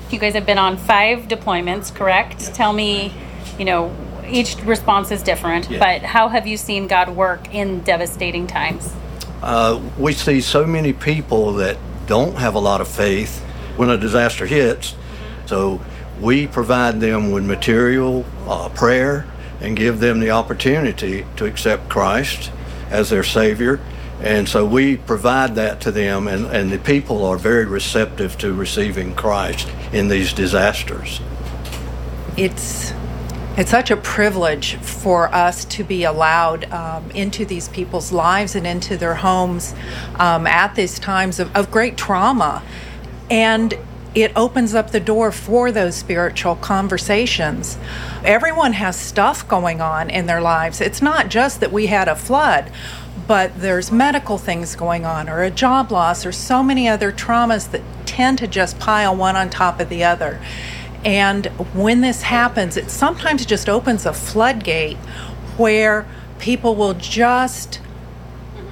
You 0.10 0.20
guys 0.20 0.34
have 0.34 0.46
been 0.46 0.58
on 0.58 0.78
five 0.78 1.24
deployments, 1.28 1.94
correct? 1.94 2.54
Tell 2.56 2.72
me, 2.72 3.14
you 3.60 3.66
know, 3.66 3.94
each 4.26 4.56
response 4.64 5.12
is 5.12 5.22
different, 5.22 5.70
yeah. 5.70 5.80
but 5.80 6.02
how 6.02 6.30
have 6.30 6.48
you 6.48 6.56
seen 6.56 6.88
God 6.88 7.10
work 7.10 7.54
in 7.54 7.82
devastating 7.82 8.48
times? 8.48 8.94
Uh, 9.42 9.82
we 9.98 10.14
see 10.14 10.42
so 10.42 10.66
many 10.66 10.94
people 10.94 11.54
that 11.54 11.78
don't 12.06 12.36
have 12.36 12.56
a 12.56 12.60
lot 12.60 12.82
of 12.82 12.88
faith 12.88 13.40
when 13.78 13.90
a 13.90 13.98
disaster 13.98 14.46
hits. 14.46 14.96
So 15.46 15.82
we 16.20 16.48
provide 16.48 17.00
them 17.00 17.32
with 17.32 17.46
material, 17.46 18.26
uh, 18.48 18.70
prayer, 18.70 19.26
and 19.60 19.76
give 19.76 20.00
them 20.00 20.20
the 20.20 20.32
opportunity 20.32 21.26
to 21.38 21.46
accept 21.46 21.90
Christ 21.90 22.52
as 22.90 23.10
their 23.10 23.24
Savior. 23.24 23.80
And 24.22 24.48
so 24.48 24.66
we 24.66 24.98
provide 24.98 25.56
that 25.56 25.82
to 25.82 25.92
them, 25.92 26.28
and, 26.28 26.46
and 26.46 26.72
the 26.72 26.78
people 26.78 27.26
are 27.26 27.38
very 27.38 27.66
receptive 27.66 28.38
to 28.40 28.54
receiving 28.54 29.16
Christ 29.16 29.68
in 29.92 30.10
these 30.10 30.32
disasters. 30.32 31.20
It's 32.38 32.94
it's 33.58 33.70
such 33.70 33.92
a 33.92 33.98
privilege 33.98 34.76
for 34.76 35.34
us 35.34 35.66
to 35.66 35.84
be 35.84 36.04
allowed 36.04 36.72
um, 36.72 37.12
into 37.12 37.46
these 37.46 37.68
people's 37.70 38.12
lives 38.12 38.56
and 38.56 38.66
into 38.66 38.96
their 38.96 39.16
homes 39.16 39.76
um, 40.16 40.48
at 40.48 40.76
these 40.76 41.00
times 41.00 41.40
of, 41.40 41.54
of 41.56 41.70
great 41.70 41.98
trauma. 41.98 42.64
And 43.30 43.78
it 44.16 44.32
opens 44.36 44.74
up 44.74 44.92
the 44.92 45.00
door 45.00 45.32
for 45.32 45.72
those 45.72 45.96
spiritual 45.96 46.56
conversations. 46.56 47.78
Everyone 48.24 48.74
has 48.74 48.96
stuff 48.98 49.48
going 49.48 49.82
on 49.82 50.10
in 50.10 50.26
their 50.26 50.42
lives. 50.42 50.82
It's 50.82 51.02
not 51.02 51.30
just 51.30 51.60
that 51.60 51.72
we 51.72 51.88
had 51.88 52.08
a 52.08 52.16
flood, 52.16 52.72
but 53.28 53.58
there's 53.60 53.92
medical 53.92 54.38
things 54.38 54.76
going 54.76 55.06
on, 55.06 55.30
or 55.30 55.44
a 55.44 55.52
job 55.52 55.92
loss, 55.92 56.26
or 56.26 56.32
so 56.32 56.62
many 56.62 56.90
other 56.90 57.12
traumas 57.12 57.72
that 57.72 57.82
tend 58.06 58.38
to 58.40 58.48
just 58.48 58.80
pile 58.80 59.16
one 59.16 59.36
on 59.36 59.50
top 59.50 59.80
of 59.80 59.88
the 59.88 60.04
other. 60.04 60.42
And 61.04 61.48
when 61.74 62.02
this 62.02 62.22
happens, 62.24 62.78
it 62.78 62.92
sometimes 62.92 63.46
just 63.46 63.68
opens 63.68 64.06
a 64.06 64.14
floodgate 64.14 64.98
where 65.58 66.06
people 66.40 66.76
will 66.76 66.94
just 66.94 67.80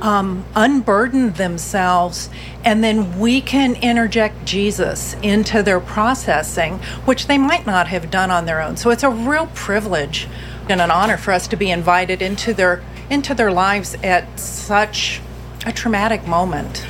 um, 0.02 0.46
unburden 0.56 1.34
themselves, 1.34 2.30
and 2.64 2.84
then 2.84 3.20
we 3.20 3.42
can 3.42 3.76
interject 3.76 4.46
Jesus 4.46 5.16
into 5.22 5.62
their 5.62 5.80
processing, 5.80 6.80
which 7.06 7.28
they 7.28 7.38
might 7.38 7.66
not 7.66 7.88
have 7.88 8.10
done 8.10 8.32
on 8.32 8.46
their 8.46 8.62
own. 8.62 8.78
So 8.78 8.92
it's 8.92 9.04
a 9.04 9.10
real 9.10 9.48
privilege 9.48 10.28
and 10.70 10.80
an 10.82 10.92
honor 10.92 11.18
for 11.18 11.32
us 11.32 11.48
to 11.50 11.58
be 11.58 11.72
invited 11.72 12.22
into 12.22 12.54
their 12.54 12.84
into 13.10 13.34
their 13.34 13.52
lives 13.52 13.96
at 14.04 14.40
such 14.40 15.20
a 15.66 15.72
traumatic 15.72 16.28
moment. 16.28 16.88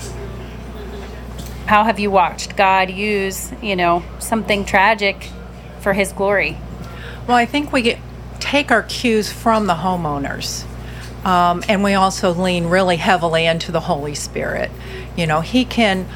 How 1.69 1.83
have 1.83 1.99
you 1.99 2.09
watched 2.09 2.57
God 2.57 2.89
use, 2.89 3.53
you 3.61 3.75
know, 3.75 4.01
something 4.17 4.65
tragic 4.65 5.29
for 5.81 5.93
his 5.93 6.11
glory? 6.11 6.57
Well, 7.27 7.37
I 7.37 7.45
think 7.45 7.71
we 7.71 7.83
get, 7.83 7.99
take 8.39 8.71
our 8.71 8.81
cues 8.81 9.31
from 9.31 9.67
the 9.67 9.75
homeowners. 9.75 10.65
Um, 11.23 11.63
and 11.69 11.83
we 11.83 11.93
also 11.93 12.33
lean 12.33 12.65
really 12.65 12.95
heavily 12.95 13.45
into 13.45 13.71
the 13.71 13.81
Holy 13.81 14.15
Spirit. 14.15 14.71
You 15.15 15.27
know, 15.27 15.41
He 15.41 15.63
can 15.63 16.07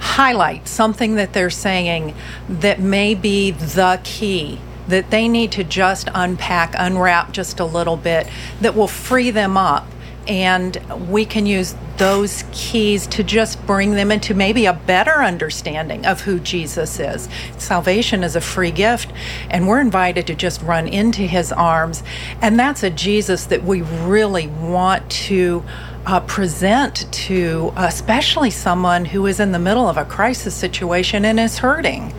highlight 0.00 0.68
something 0.68 1.14
that 1.14 1.32
they're 1.32 1.48
saying 1.48 2.14
that 2.46 2.78
may 2.78 3.14
be 3.14 3.52
the 3.52 4.02
key 4.04 4.60
that 4.86 5.10
they 5.10 5.28
need 5.28 5.52
to 5.52 5.64
just 5.64 6.10
unpack, 6.14 6.74
unwrap 6.76 7.32
just 7.32 7.58
a 7.58 7.64
little 7.64 7.96
bit 7.96 8.28
that 8.60 8.74
will 8.74 8.86
free 8.86 9.30
them 9.30 9.56
up. 9.56 9.86
And 10.28 10.76
we 11.08 11.24
can 11.24 11.46
use 11.46 11.74
those 11.96 12.44
keys 12.52 13.06
to 13.08 13.22
just 13.22 13.64
bring 13.66 13.92
them 13.92 14.10
into 14.10 14.34
maybe 14.34 14.66
a 14.66 14.72
better 14.72 15.22
understanding 15.22 16.06
of 16.06 16.20
who 16.22 16.38
Jesus 16.40 16.98
is. 17.00 17.28
Salvation 17.58 18.22
is 18.22 18.36
a 18.36 18.40
free 18.40 18.70
gift, 18.70 19.12
and 19.50 19.68
we're 19.68 19.80
invited 19.80 20.26
to 20.28 20.34
just 20.34 20.62
run 20.62 20.86
into 20.86 21.22
his 21.22 21.52
arms. 21.52 22.02
And 22.40 22.58
that's 22.58 22.82
a 22.82 22.90
Jesus 22.90 23.46
that 23.46 23.64
we 23.64 23.82
really 23.82 24.46
want 24.46 25.10
to. 25.10 25.64
Uh, 26.06 26.18
present 26.20 27.06
to 27.12 27.74
especially 27.76 28.50
someone 28.50 29.04
who 29.04 29.26
is 29.26 29.38
in 29.38 29.52
the 29.52 29.58
middle 29.58 29.86
of 29.86 29.98
a 29.98 30.04
crisis 30.06 30.54
situation 30.54 31.26
and 31.26 31.38
is 31.38 31.58
hurting. 31.58 32.10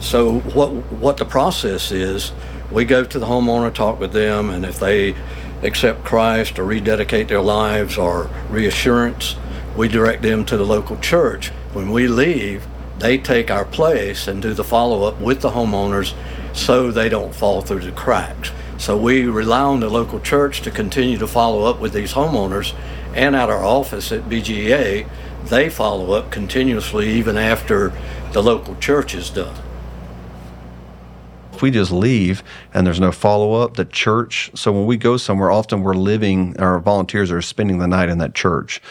So 0.00 0.40
what 0.40 0.70
what 0.92 1.18
the 1.18 1.26
process 1.26 1.92
is, 1.92 2.32
we 2.70 2.86
go 2.86 3.04
to 3.04 3.18
the 3.18 3.26
homeowner, 3.26 3.72
talk 3.72 4.00
with 4.00 4.12
them, 4.12 4.48
and 4.48 4.64
if 4.64 4.80
they 4.80 5.14
accept 5.64 6.04
Christ 6.04 6.58
or 6.58 6.64
rededicate 6.64 7.28
their 7.28 7.40
lives 7.40 7.96
or 7.98 8.30
reassurance, 8.50 9.36
we 9.76 9.88
direct 9.88 10.22
them 10.22 10.44
to 10.44 10.56
the 10.56 10.64
local 10.64 10.96
church. 10.98 11.48
When 11.72 11.90
we 11.90 12.06
leave, 12.06 12.66
they 12.98 13.18
take 13.18 13.50
our 13.50 13.64
place 13.64 14.28
and 14.28 14.40
do 14.40 14.54
the 14.54 14.62
follow 14.62 15.04
up 15.04 15.20
with 15.20 15.40
the 15.40 15.50
homeowners 15.50 16.14
so 16.54 16.90
they 16.90 17.08
don't 17.08 17.34
fall 17.34 17.60
through 17.62 17.80
the 17.80 17.92
cracks. 17.92 18.52
So 18.78 18.96
we 18.96 19.24
rely 19.24 19.62
on 19.62 19.80
the 19.80 19.88
local 19.88 20.20
church 20.20 20.60
to 20.62 20.70
continue 20.70 21.18
to 21.18 21.26
follow 21.26 21.64
up 21.64 21.80
with 21.80 21.92
these 21.92 22.12
homeowners 22.12 22.74
and 23.14 23.34
at 23.34 23.48
our 23.48 23.64
office 23.64 24.12
at 24.12 24.28
BGEA, 24.28 25.08
they 25.44 25.70
follow 25.70 26.12
up 26.12 26.30
continuously 26.30 27.08
even 27.10 27.36
after 27.36 27.92
the 28.32 28.42
local 28.42 28.74
church 28.76 29.14
is 29.14 29.30
done. 29.30 29.63
If 31.54 31.62
we 31.62 31.70
just 31.70 31.92
leave 31.92 32.42
and 32.72 32.86
there's 32.86 33.00
no 33.00 33.12
follow 33.12 33.54
up, 33.54 33.74
the 33.74 33.84
church, 33.84 34.50
so 34.54 34.72
when 34.72 34.86
we 34.86 34.96
go 34.96 35.16
somewhere, 35.16 35.50
often 35.50 35.82
we're 35.82 35.94
living, 35.94 36.58
our 36.58 36.80
volunteers 36.80 37.30
are 37.30 37.42
spending 37.42 37.78
the 37.78 37.86
night 37.86 38.08
in 38.08 38.18
that 38.18 38.34
church. 38.34 38.82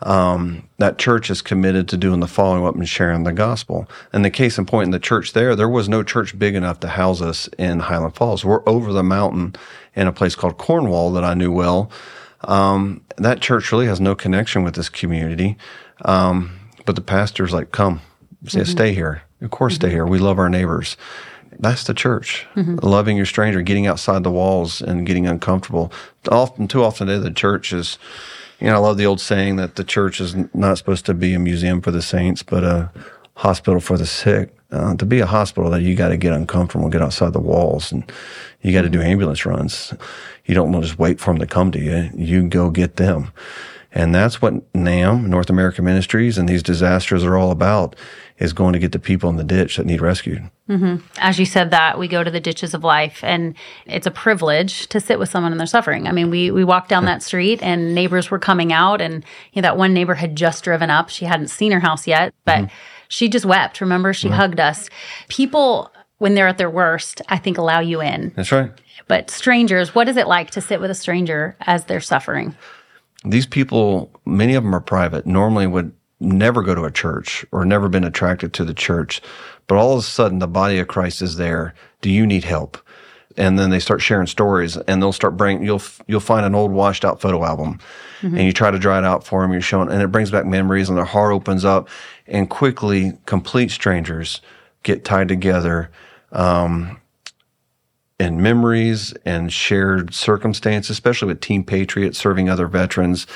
Um, 0.00 0.68
that 0.78 0.98
church 0.98 1.28
is 1.28 1.42
committed 1.42 1.88
to 1.88 1.96
doing 1.96 2.20
the 2.20 2.28
following 2.28 2.64
up 2.64 2.76
and 2.76 2.88
sharing 2.88 3.24
the 3.24 3.32
gospel. 3.32 3.88
And 4.12 4.24
the 4.24 4.30
case 4.30 4.56
in 4.56 4.64
point 4.64 4.86
in 4.86 4.90
the 4.92 5.00
church 5.00 5.32
there, 5.32 5.56
there 5.56 5.68
was 5.68 5.88
no 5.88 6.04
church 6.04 6.38
big 6.38 6.54
enough 6.54 6.78
to 6.80 6.88
house 6.88 7.20
us 7.20 7.48
in 7.58 7.80
Highland 7.80 8.14
Falls. 8.14 8.44
We're 8.44 8.66
over 8.68 8.92
the 8.92 9.02
mountain 9.02 9.56
in 9.96 10.06
a 10.06 10.12
place 10.12 10.36
called 10.36 10.56
Cornwall 10.56 11.10
that 11.12 11.24
I 11.24 11.34
knew 11.34 11.50
well. 11.50 11.90
Um, 12.42 13.02
that 13.16 13.40
church 13.40 13.72
really 13.72 13.86
has 13.86 14.00
no 14.00 14.14
connection 14.14 14.62
with 14.62 14.76
this 14.76 14.88
community. 14.88 15.56
Um, 16.04 16.60
but 16.86 16.94
the 16.94 17.02
pastor's 17.02 17.52
like, 17.52 17.72
come, 17.72 18.00
say, 18.46 18.60
mm-hmm. 18.60 18.70
stay 18.70 18.94
here. 18.94 19.22
Of 19.40 19.50
course, 19.50 19.74
mm-hmm. 19.74 19.80
stay 19.80 19.90
here. 19.90 20.06
We 20.06 20.18
love 20.18 20.38
our 20.38 20.48
neighbors. 20.48 20.96
That's 21.58 21.84
the 21.84 21.94
church. 21.94 22.46
Mm-hmm. 22.54 22.76
Loving 22.76 23.16
your 23.16 23.26
stranger, 23.26 23.62
getting 23.62 23.86
outside 23.86 24.22
the 24.22 24.30
walls 24.30 24.80
and 24.80 25.06
getting 25.06 25.26
uncomfortable. 25.26 25.92
Often, 26.30 26.68
too 26.68 26.84
often 26.84 27.06
today, 27.06 27.22
the 27.22 27.30
church 27.30 27.72
is, 27.72 27.98
you 28.60 28.68
know, 28.68 28.74
I 28.74 28.78
love 28.78 28.96
the 28.96 29.06
old 29.06 29.20
saying 29.20 29.56
that 29.56 29.76
the 29.76 29.84
church 29.84 30.20
is 30.20 30.36
not 30.54 30.78
supposed 30.78 31.06
to 31.06 31.14
be 31.14 31.34
a 31.34 31.38
museum 31.38 31.80
for 31.80 31.90
the 31.90 32.02
saints, 32.02 32.42
but 32.42 32.64
a 32.64 32.90
hospital 33.34 33.80
for 33.80 33.96
the 33.96 34.06
sick. 34.06 34.54
Uh, 34.70 34.94
to 34.96 35.06
be 35.06 35.18
a 35.20 35.26
hospital, 35.26 35.70
that 35.70 35.80
you 35.80 35.94
got 35.94 36.08
to 36.08 36.16
get 36.18 36.34
uncomfortable, 36.34 36.90
get 36.90 37.00
outside 37.00 37.32
the 37.32 37.40
walls, 37.40 37.90
and 37.90 38.12
you 38.60 38.70
got 38.70 38.82
to 38.82 38.90
do 38.90 39.00
ambulance 39.00 39.46
runs. 39.46 39.94
You 40.44 40.54
don't 40.54 40.70
want 40.70 40.84
to 40.84 40.88
just 40.88 40.98
wait 40.98 41.20
for 41.20 41.32
them 41.32 41.40
to 41.40 41.46
come 41.46 41.72
to 41.72 41.80
you. 41.80 42.10
You 42.14 42.46
go 42.46 42.68
get 42.68 42.96
them. 42.96 43.32
And 43.92 44.14
that's 44.14 44.42
what 44.42 44.62
NAM, 44.74 45.30
North 45.30 45.48
American 45.48 45.84
Ministries, 45.84 46.36
and 46.36 46.46
these 46.46 46.62
disasters 46.62 47.24
are 47.24 47.36
all 47.36 47.50
about 47.50 47.96
is 48.38 48.52
going 48.52 48.72
to 48.72 48.78
get 48.78 48.92
the 48.92 48.98
people 48.98 49.30
in 49.30 49.36
the 49.36 49.44
ditch 49.44 49.76
that 49.76 49.86
need 49.86 50.00
rescued. 50.00 50.48
Mm-hmm. 50.68 51.04
As 51.18 51.38
you 51.38 51.46
said 51.46 51.70
that, 51.70 51.98
we 51.98 52.06
go 52.06 52.22
to 52.22 52.30
the 52.30 52.38
ditches 52.38 52.74
of 52.74 52.84
life, 52.84 53.24
and 53.24 53.54
it's 53.86 54.06
a 54.06 54.10
privilege 54.10 54.86
to 54.88 55.00
sit 55.00 55.18
with 55.18 55.30
someone 55.30 55.52
in 55.52 55.58
their 55.58 55.66
suffering. 55.66 56.06
I 56.06 56.12
mean, 56.12 56.30
we 56.30 56.50
we 56.50 56.64
walked 56.64 56.90
down 56.90 57.06
that 57.06 57.22
street, 57.22 57.62
and 57.62 57.94
neighbors 57.94 58.30
were 58.30 58.38
coming 58.38 58.72
out, 58.72 59.00
and 59.00 59.24
you 59.52 59.62
know, 59.62 59.66
that 59.66 59.78
one 59.78 59.94
neighbor 59.94 60.14
had 60.14 60.36
just 60.36 60.62
driven 60.62 60.90
up. 60.90 61.08
She 61.08 61.24
hadn't 61.24 61.48
seen 61.48 61.72
her 61.72 61.80
house 61.80 62.06
yet, 62.06 62.34
but 62.44 62.58
mm-hmm. 62.58 62.74
she 63.08 63.28
just 63.28 63.46
wept. 63.46 63.80
Remember, 63.80 64.12
she 64.12 64.28
right. 64.28 64.36
hugged 64.36 64.60
us. 64.60 64.90
People, 65.28 65.90
when 66.18 66.34
they're 66.34 66.48
at 66.48 66.58
their 66.58 66.70
worst, 66.70 67.22
I 67.28 67.38
think 67.38 67.56
allow 67.56 67.80
you 67.80 68.02
in. 68.02 68.32
That's 68.36 68.52
right. 68.52 68.70
But 69.08 69.30
strangers, 69.30 69.94
what 69.94 70.08
is 70.08 70.18
it 70.18 70.28
like 70.28 70.50
to 70.50 70.60
sit 70.60 70.80
with 70.80 70.90
a 70.90 70.94
stranger 70.94 71.56
as 71.62 71.86
they're 71.86 72.00
suffering? 72.00 72.54
These 73.24 73.46
people, 73.46 74.10
many 74.24 74.54
of 74.54 74.62
them 74.62 74.74
are 74.74 74.80
private. 74.80 75.26
Normally, 75.26 75.66
would 75.66 75.92
never 76.20 76.62
go 76.62 76.74
to 76.74 76.84
a 76.84 76.90
church 76.90 77.44
or 77.52 77.64
never 77.64 77.88
been 77.88 78.04
attracted 78.04 78.52
to 78.52 78.64
the 78.64 78.74
church, 78.74 79.20
but 79.66 79.76
all 79.76 79.92
of 79.92 80.00
a 80.00 80.02
sudden 80.02 80.38
the 80.38 80.48
body 80.48 80.78
of 80.78 80.88
Christ 80.88 81.22
is 81.22 81.36
there. 81.36 81.74
Do 82.00 82.10
you 82.10 82.26
need 82.26 82.44
help? 82.44 82.78
And 83.36 83.56
then 83.56 83.70
they 83.70 83.78
start 83.78 84.02
sharing 84.02 84.26
stories 84.26 84.76
and 84.76 85.00
they'll 85.00 85.12
start 85.12 85.36
bringing, 85.36 85.64
you'll, 85.64 85.82
you'll 86.08 86.18
find 86.18 86.44
an 86.44 86.56
old 86.56 86.72
washed 86.72 87.04
out 87.04 87.20
photo 87.20 87.44
album 87.44 87.78
mm-hmm. 88.20 88.36
and 88.36 88.44
you 88.44 88.52
try 88.52 88.70
to 88.72 88.78
dry 88.80 88.98
it 88.98 89.04
out 89.04 89.24
for 89.24 89.42
them. 89.42 89.52
You're 89.52 89.60
showing, 89.60 89.90
and 89.90 90.02
it 90.02 90.10
brings 90.10 90.32
back 90.32 90.44
memories 90.44 90.88
and 90.88 90.98
their 90.98 91.04
heart 91.04 91.32
opens 91.32 91.64
up 91.64 91.88
and 92.26 92.50
quickly 92.50 93.12
complete 93.26 93.70
strangers 93.70 94.40
get 94.82 95.04
tied 95.04 95.28
together. 95.28 95.90
Um, 96.32 97.00
and 98.20 98.42
memories 98.42 99.14
and 99.24 99.52
shared 99.52 100.12
circumstance, 100.14 100.90
especially 100.90 101.28
with 101.28 101.40
Team 101.40 101.64
Patriot 101.64 102.16
serving 102.16 102.48
other 102.48 102.66
veterans 102.66 103.26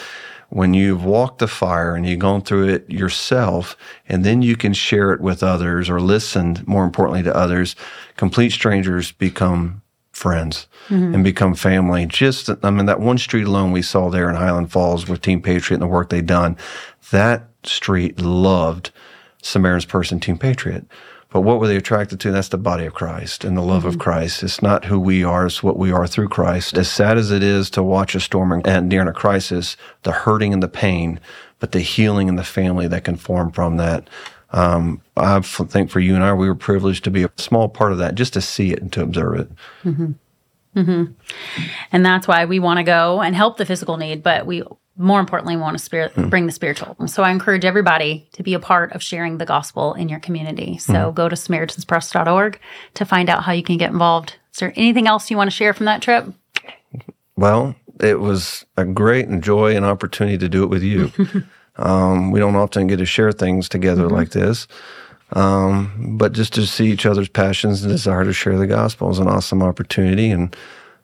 when 0.53 0.75
you've 0.75 1.03
walked 1.03 1.39
the 1.39 1.49
fire 1.49 1.95
and 1.95 2.07
you've 2.07 2.19
gone 2.19 2.43
through 2.43 2.69
it 2.69 2.91
yourself, 2.91 3.75
and 4.07 4.23
then 4.23 4.43
you 4.43 4.55
can 4.55 4.75
share 4.75 5.13
it 5.13 5.21
with 5.23 5.43
others 5.43 5.89
or 5.89 5.99
listen, 5.99 6.63
more 6.67 6.85
importantly, 6.85 7.23
to 7.23 7.35
others, 7.35 7.75
complete 8.19 8.51
strangers 8.51 9.13
become 9.13 9.81
friends 10.13 10.67
mm-hmm. 10.89 11.15
and 11.15 11.25
become 11.25 11.55
family. 11.55 12.05
Just, 12.05 12.51
I 12.63 12.71
mean, 12.71 12.85
that 12.85 13.01
one 13.01 13.17
street 13.17 13.47
alone 13.47 13.73
we 13.73 13.81
saw 13.81 14.11
there 14.11 14.29
in 14.29 14.37
Highland 14.37 14.71
Falls 14.71 15.09
with 15.09 15.23
Team 15.23 15.41
Patriot 15.41 15.77
and 15.77 15.83
the 15.83 15.87
work 15.87 16.11
they've 16.11 16.25
done, 16.25 16.59
that 17.13 17.49
street 17.65 18.21
loved 18.21 18.91
Samaritan's 19.43 19.87
Purse 19.87 20.11
Team 20.21 20.37
Patriot. 20.37 20.85
But 21.33 21.41
what 21.41 21.61
were 21.61 21.67
they 21.67 21.77
attracted 21.77 22.21
to? 22.21 22.31
That's 22.31 22.49
the 22.49 22.59
body 22.59 22.85
of 22.85 22.93
Christ 22.95 23.43
and 23.43 23.57
the 23.57 23.63
love 23.63 23.81
mm-hmm. 23.81 23.89
of 23.89 23.99
Christ. 23.99 24.43
It's 24.43 24.61
not 24.61 24.85
who 24.85 25.01
we 25.01 25.25
are, 25.25 25.47
it's 25.47 25.63
what 25.63 25.79
we 25.79 25.91
are 25.91 26.07
through 26.07 26.29
Christ. 26.29 26.77
As 26.77 26.91
sad 26.91 27.17
as 27.17 27.31
it 27.31 27.43
is 27.43 27.71
to 27.71 27.83
watch 27.83 28.15
a 28.15 28.21
storm 28.21 28.53
and 28.65 28.91
during 28.91 29.09
a 29.09 29.13
crisis, 29.13 29.77
the 30.03 30.13
hurting 30.13 30.53
and 30.53 30.63
the 30.63 30.69
pain, 30.69 31.19
but 31.59 31.73
the 31.73 31.81
healing 31.81 32.29
and 32.29 32.39
the 32.39 32.45
family 32.45 32.87
that 32.89 33.05
can 33.05 33.17
form 33.17 33.51
from 33.51 33.79
that. 33.79 34.11
Um, 34.51 35.01
I 35.17 35.41
think 35.41 35.91
for 35.91 36.01
you 36.01 36.15
and 36.15 36.23
I, 36.23 36.35
we 36.35 36.47
were 36.47 36.55
privileged 36.55 37.05
to 37.05 37.11
be 37.11 37.25
a 37.25 37.31
small 37.37 37.71
part 37.71 37.93
of 37.93 37.99
that, 37.99 38.15
just 38.15 38.35
to 38.35 38.43
see 38.43 38.71
it 38.73 38.83
and 38.83 38.93
to 38.93 39.03
observe 39.03 39.41
it. 39.41 39.51
Mm-hmm. 39.85 40.13
Mm-hmm. 40.77 41.13
And 41.93 42.07
that's 42.07 42.29
why 42.29 42.45
we 42.45 42.59
want 42.59 42.79
to 42.79 42.83
go 42.83 43.23
and 43.23 43.35
help 43.35 43.57
the 43.57 43.67
physical 43.67 43.97
need, 43.97 44.23
but 44.23 44.45
we 44.45 44.63
more 44.97 45.21
importantly, 45.21 45.57
want 45.57 45.77
to 45.77 45.83
spirit, 45.83 46.15
mm. 46.15 46.29
bring 46.29 46.47
the 46.47 46.53
spiritual. 46.53 46.97
So 47.07 47.23
I 47.23 47.31
encourage 47.31 47.65
everybody 47.65 48.29
to 48.33 48.43
be 48.43 48.55
a 48.55 48.61
part 48.61 48.93
of 48.93 49.03
sharing 49.03 49.39
the 49.39 49.47
gospel 49.47 49.95
in 49.95 50.09
your 50.09 50.21
community. 50.21 50.79
So 50.79 50.93
mm. 50.93 51.15
go 51.15 51.29
to 51.29 51.37
SamaritansPurse.org 51.37 52.61
to 52.95 53.05
find 53.05 53.29
out 53.29 53.45
how 53.45 53.53
you 53.53 53.63
can 53.63 53.79
get 53.79 53.91
involved. 53.91 54.37
Is 54.53 54.59
there 54.59 54.73
anything 54.77 55.07
else 55.07 55.31
you 55.31 55.37
want 55.37 55.51
to 55.51 55.57
share 55.57 55.73
from 55.73 55.87
that 55.87 56.03
trip? 56.03 56.27
Well, 57.37 57.75
it 58.01 58.21
was 58.21 58.67
a 58.77 58.85
great 58.85 59.29
and 59.29 59.43
joy 59.43 59.75
and 59.75 59.85
opportunity 59.85 60.37
to 60.39 60.49
do 60.49 60.63
it 60.63 60.69
with 60.69 60.83
you. 60.83 61.11
um, 61.77 62.31
we 62.31 62.41
don't 62.41 62.57
often 62.57 62.87
get 62.87 62.99
to 62.99 63.07
share 63.07 63.33
things 63.33 63.69
together 63.69 64.05
mm-hmm. 64.05 64.15
like 64.15 64.31
this. 64.31 64.67
Um, 65.35 66.17
but 66.19 66.33
just 66.33 66.53
to 66.55 66.67
see 66.67 66.91
each 66.91 67.07
other's 67.07 67.31
passions 67.31 67.83
and 67.83 67.91
desire 67.91 68.25
to 68.25 68.35
share 68.35 68.59
the 68.59 68.67
gospel 68.67 69.11
is 69.11 69.19
an 69.19 69.29
awesome 69.29 69.63
opportunity. 69.63 70.31
And 70.31 70.55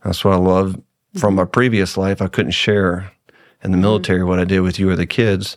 that's 0.04 0.22
what 0.22 0.34
I 0.34 0.36
love 0.36 0.78
from 1.16 1.34
my 1.34 1.46
previous 1.46 1.96
life. 1.96 2.20
I 2.20 2.28
couldn't 2.28 2.52
share 2.52 3.10
in 3.62 3.70
the 3.70 3.76
mm-hmm. 3.76 3.82
military 3.82 4.24
what 4.24 4.38
I 4.38 4.44
did 4.44 4.60
with 4.60 4.78
you 4.78 4.90
or 4.90 4.96
the 4.96 5.06
kids. 5.06 5.56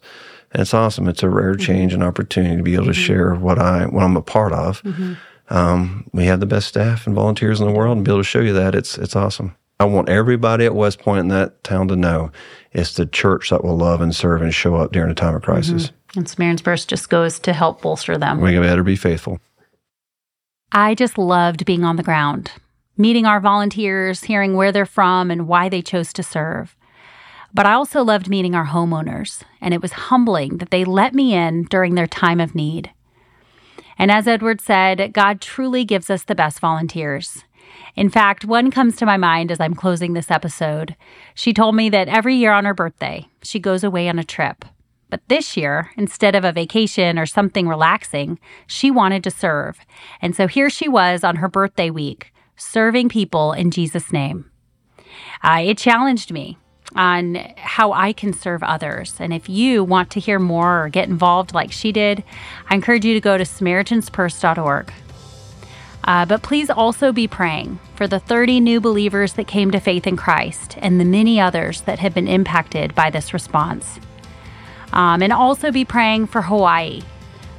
And 0.52 0.62
it's 0.62 0.74
awesome. 0.74 1.08
It's 1.08 1.24
a 1.24 1.30
rare 1.30 1.54
mm-hmm. 1.54 1.64
change 1.64 1.94
and 1.94 2.04
opportunity 2.04 2.58
to 2.58 2.64
be 2.64 2.74
able 2.74 2.86
to 2.86 2.92
mm-hmm. 2.92 3.02
share 3.02 3.36
what 3.36 3.60
I 3.60 3.86
what 3.86 4.04
I'm 4.04 4.18
a 4.18 4.22
part 4.22 4.54
of. 4.54 4.82
Um, 5.50 6.10
we 6.14 6.26
have 6.26 6.40
the 6.40 6.46
best 6.46 6.68
staff 6.70 7.06
and 7.06 7.16
volunteers 7.16 7.60
in 7.60 7.68
the 7.68 7.74
world, 7.74 7.98
and 7.98 8.06
be 8.06 8.12
able 8.12 8.22
to 8.22 8.24
show 8.24 8.40
you 8.40 8.54
that 8.54 8.74
it's 8.74 8.98
it's 8.98 9.16
awesome. 9.16 9.56
I 9.80 9.86
want 9.86 10.10
everybody 10.10 10.66
at 10.66 10.76
West 10.76 11.00
Point 11.00 11.22
in 11.22 11.28
that 11.30 11.64
town 11.64 11.88
to 11.88 11.96
know 11.96 12.32
it's 12.72 12.94
the 12.94 13.08
church 13.08 13.50
that 13.50 13.64
will 13.64 13.78
love 13.78 14.00
and 14.00 14.16
serve 14.16 14.44
and 14.44 14.54
show 14.54 14.76
up 14.76 14.92
during 14.92 15.10
a 15.10 15.16
time 15.16 15.36
of 15.36 15.42
crisis. 15.42 15.88
Mm-hmm. 15.88 16.20
And 16.20 16.30
Samaritan's 16.30 16.62
Purse 16.62 16.86
just 16.86 17.10
goes 17.10 17.40
to 17.40 17.52
help 17.52 17.82
bolster 17.82 18.18
them. 18.18 18.42
We 18.42 18.60
better 18.60 18.84
be 18.84 18.96
faithful. 18.96 19.40
I 20.72 20.94
just 20.94 21.18
loved 21.18 21.66
being 21.66 21.84
on 21.84 21.96
the 21.96 22.04
ground, 22.04 22.52
meeting 22.96 23.26
our 23.26 23.40
volunteers, 23.40 24.24
hearing 24.24 24.56
where 24.56 24.72
they're 24.72 24.86
from 24.86 25.32
and 25.32 25.48
why 25.48 25.68
they 25.68 25.82
chose 25.82 26.14
to 26.14 26.24
serve. 26.24 26.76
But 27.54 27.66
I 27.66 27.74
also 27.74 28.04
loved 28.04 28.30
meeting 28.30 28.56
our 28.56 28.68
homeowners, 28.68 29.44
and 29.60 29.74
it 29.74 29.82
was 29.82 29.92
humbling 29.92 30.58
that 30.58 30.70
they 30.72 30.86
let 30.86 31.14
me 31.14 31.34
in 31.34 31.64
during 31.64 31.96
their 31.96 32.08
time 32.08 32.40
of 32.40 32.56
need. 32.56 32.92
And 33.98 34.10
as 34.10 34.28
Edward 34.28 34.62
said, 34.62 35.12
God 35.14 35.42
truly 35.42 35.84
gives 35.84 36.10
us 36.10 36.24
the 36.24 36.36
best 36.36 36.60
volunteers. 36.60 37.44
In 37.96 38.10
fact, 38.10 38.46
one 38.46 38.72
comes 38.72 38.96
to 38.96 39.06
my 39.06 39.18
mind 39.18 39.52
as 39.52 39.60
I'm 39.60 39.76
closing 39.76 40.14
this 40.14 40.32
episode. 40.32 40.96
She 41.36 41.54
told 41.54 41.76
me 41.76 41.90
that 41.90 42.08
every 42.08 42.36
year 42.36 42.54
on 42.54 42.66
her 42.66 42.74
birthday, 42.74 43.28
she 43.44 43.60
goes 43.60 43.84
away 43.84 44.08
on 44.08 44.18
a 44.18 44.24
trip. 44.24 44.64
But 45.10 45.28
this 45.28 45.58
year, 45.58 45.92
instead 45.98 46.36
of 46.36 46.46
a 46.46 46.54
vacation 46.54 47.20
or 47.20 47.26
something 47.26 47.68
relaxing, 47.68 48.40
she 48.66 48.90
wanted 48.90 49.26
to 49.26 49.32
serve. 49.32 49.80
And 50.22 50.36
so 50.36 50.48
here 50.48 50.70
she 50.70 50.88
was 50.88 51.24
on 51.24 51.36
her 51.38 51.50
birthday 51.50 51.90
week, 51.90 52.34
serving 52.56 53.10
people 53.10 53.52
in 53.52 53.72
Jesus' 53.72 54.14
name. 54.14 54.50
Uh, 55.44 55.62
it 55.66 55.78
challenged 55.78 56.32
me 56.32 56.58
on 56.96 57.36
how 57.58 57.94
I 57.94 58.14
can 58.14 58.34
serve 58.34 58.64
others. 58.64 59.16
And 59.20 59.34
if 59.34 59.48
you 59.50 59.84
want 59.84 60.10
to 60.12 60.20
hear 60.20 60.40
more 60.40 60.84
or 60.84 60.90
get 60.90 61.08
involved 61.10 61.54
like 61.54 61.72
she 61.72 61.92
did, 61.92 62.24
I 62.70 62.76
encourage 62.76 63.06
you 63.06 63.14
to 63.14 63.22
go 63.22 63.38
to 63.38 63.44
Samaritan'sPurse.org. 63.44 64.94
Uh, 66.04 66.26
but 66.26 66.42
please 66.42 66.70
also 66.70 67.12
be 67.12 67.28
praying 67.28 67.80
for 67.96 68.08
the 68.08 68.20
30 68.20 68.60
new 68.60 68.82
believers 68.82 69.34
that 69.34 69.48
came 69.48 69.72
to 69.72 69.80
faith 69.80 70.08
in 70.08 70.18
Christ 70.18 70.76
and 70.80 71.00
the 71.00 71.06
many 71.06 71.40
others 71.40 71.82
that 71.82 72.00
have 72.00 72.14
been 72.14 72.28
impacted 72.28 72.96
by 72.96 73.10
this 73.10 73.34
response. 73.34 74.00
Um, 74.94 75.22
and 75.22 75.32
also 75.32 75.72
be 75.72 75.86
praying 75.86 76.28
for 76.28 76.42
Hawaii. 76.42 77.04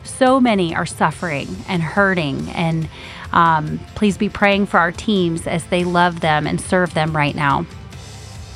So 0.04 0.40
many 0.40 0.74
are 0.74 0.84
suffering 0.84 1.48
and 1.68 1.80
hurting, 1.80 2.50
and 2.50 2.88
um, 3.32 3.78
please 3.94 4.18
be 4.18 4.28
praying 4.28 4.66
for 4.66 4.78
our 4.78 4.92
teams 4.92 5.46
as 5.46 5.64
they 5.66 5.84
love 5.84 6.20
them 6.20 6.46
and 6.46 6.60
serve 6.60 6.92
them 6.92 7.16
right 7.16 7.34
now. 7.34 7.64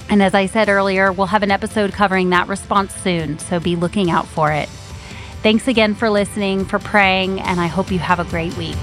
And 0.09 0.23
as 0.23 0.35
I 0.35 0.47
said 0.47 0.69
earlier, 0.69 1.13
we'll 1.13 1.27
have 1.27 1.43
an 1.43 1.51
episode 1.51 1.93
covering 1.93 2.31
that 2.31 2.49
response 2.49 2.95
soon, 2.95 3.39
so 3.39 3.59
be 3.59 3.77
looking 3.77 4.11
out 4.11 4.27
for 4.27 4.53
it. 4.53 4.69
Thanks 5.43 5.69
again 5.69 5.95
for 5.95 6.11
listening, 6.11 6.65
for 6.65 6.79
praying, 6.79 7.41
and 7.41 7.61
I 7.61 7.67
hope 7.67 7.91
you 7.91 7.99
have 7.99 8.21
a 8.21 8.25
great 8.25 8.57
week. 8.57 8.77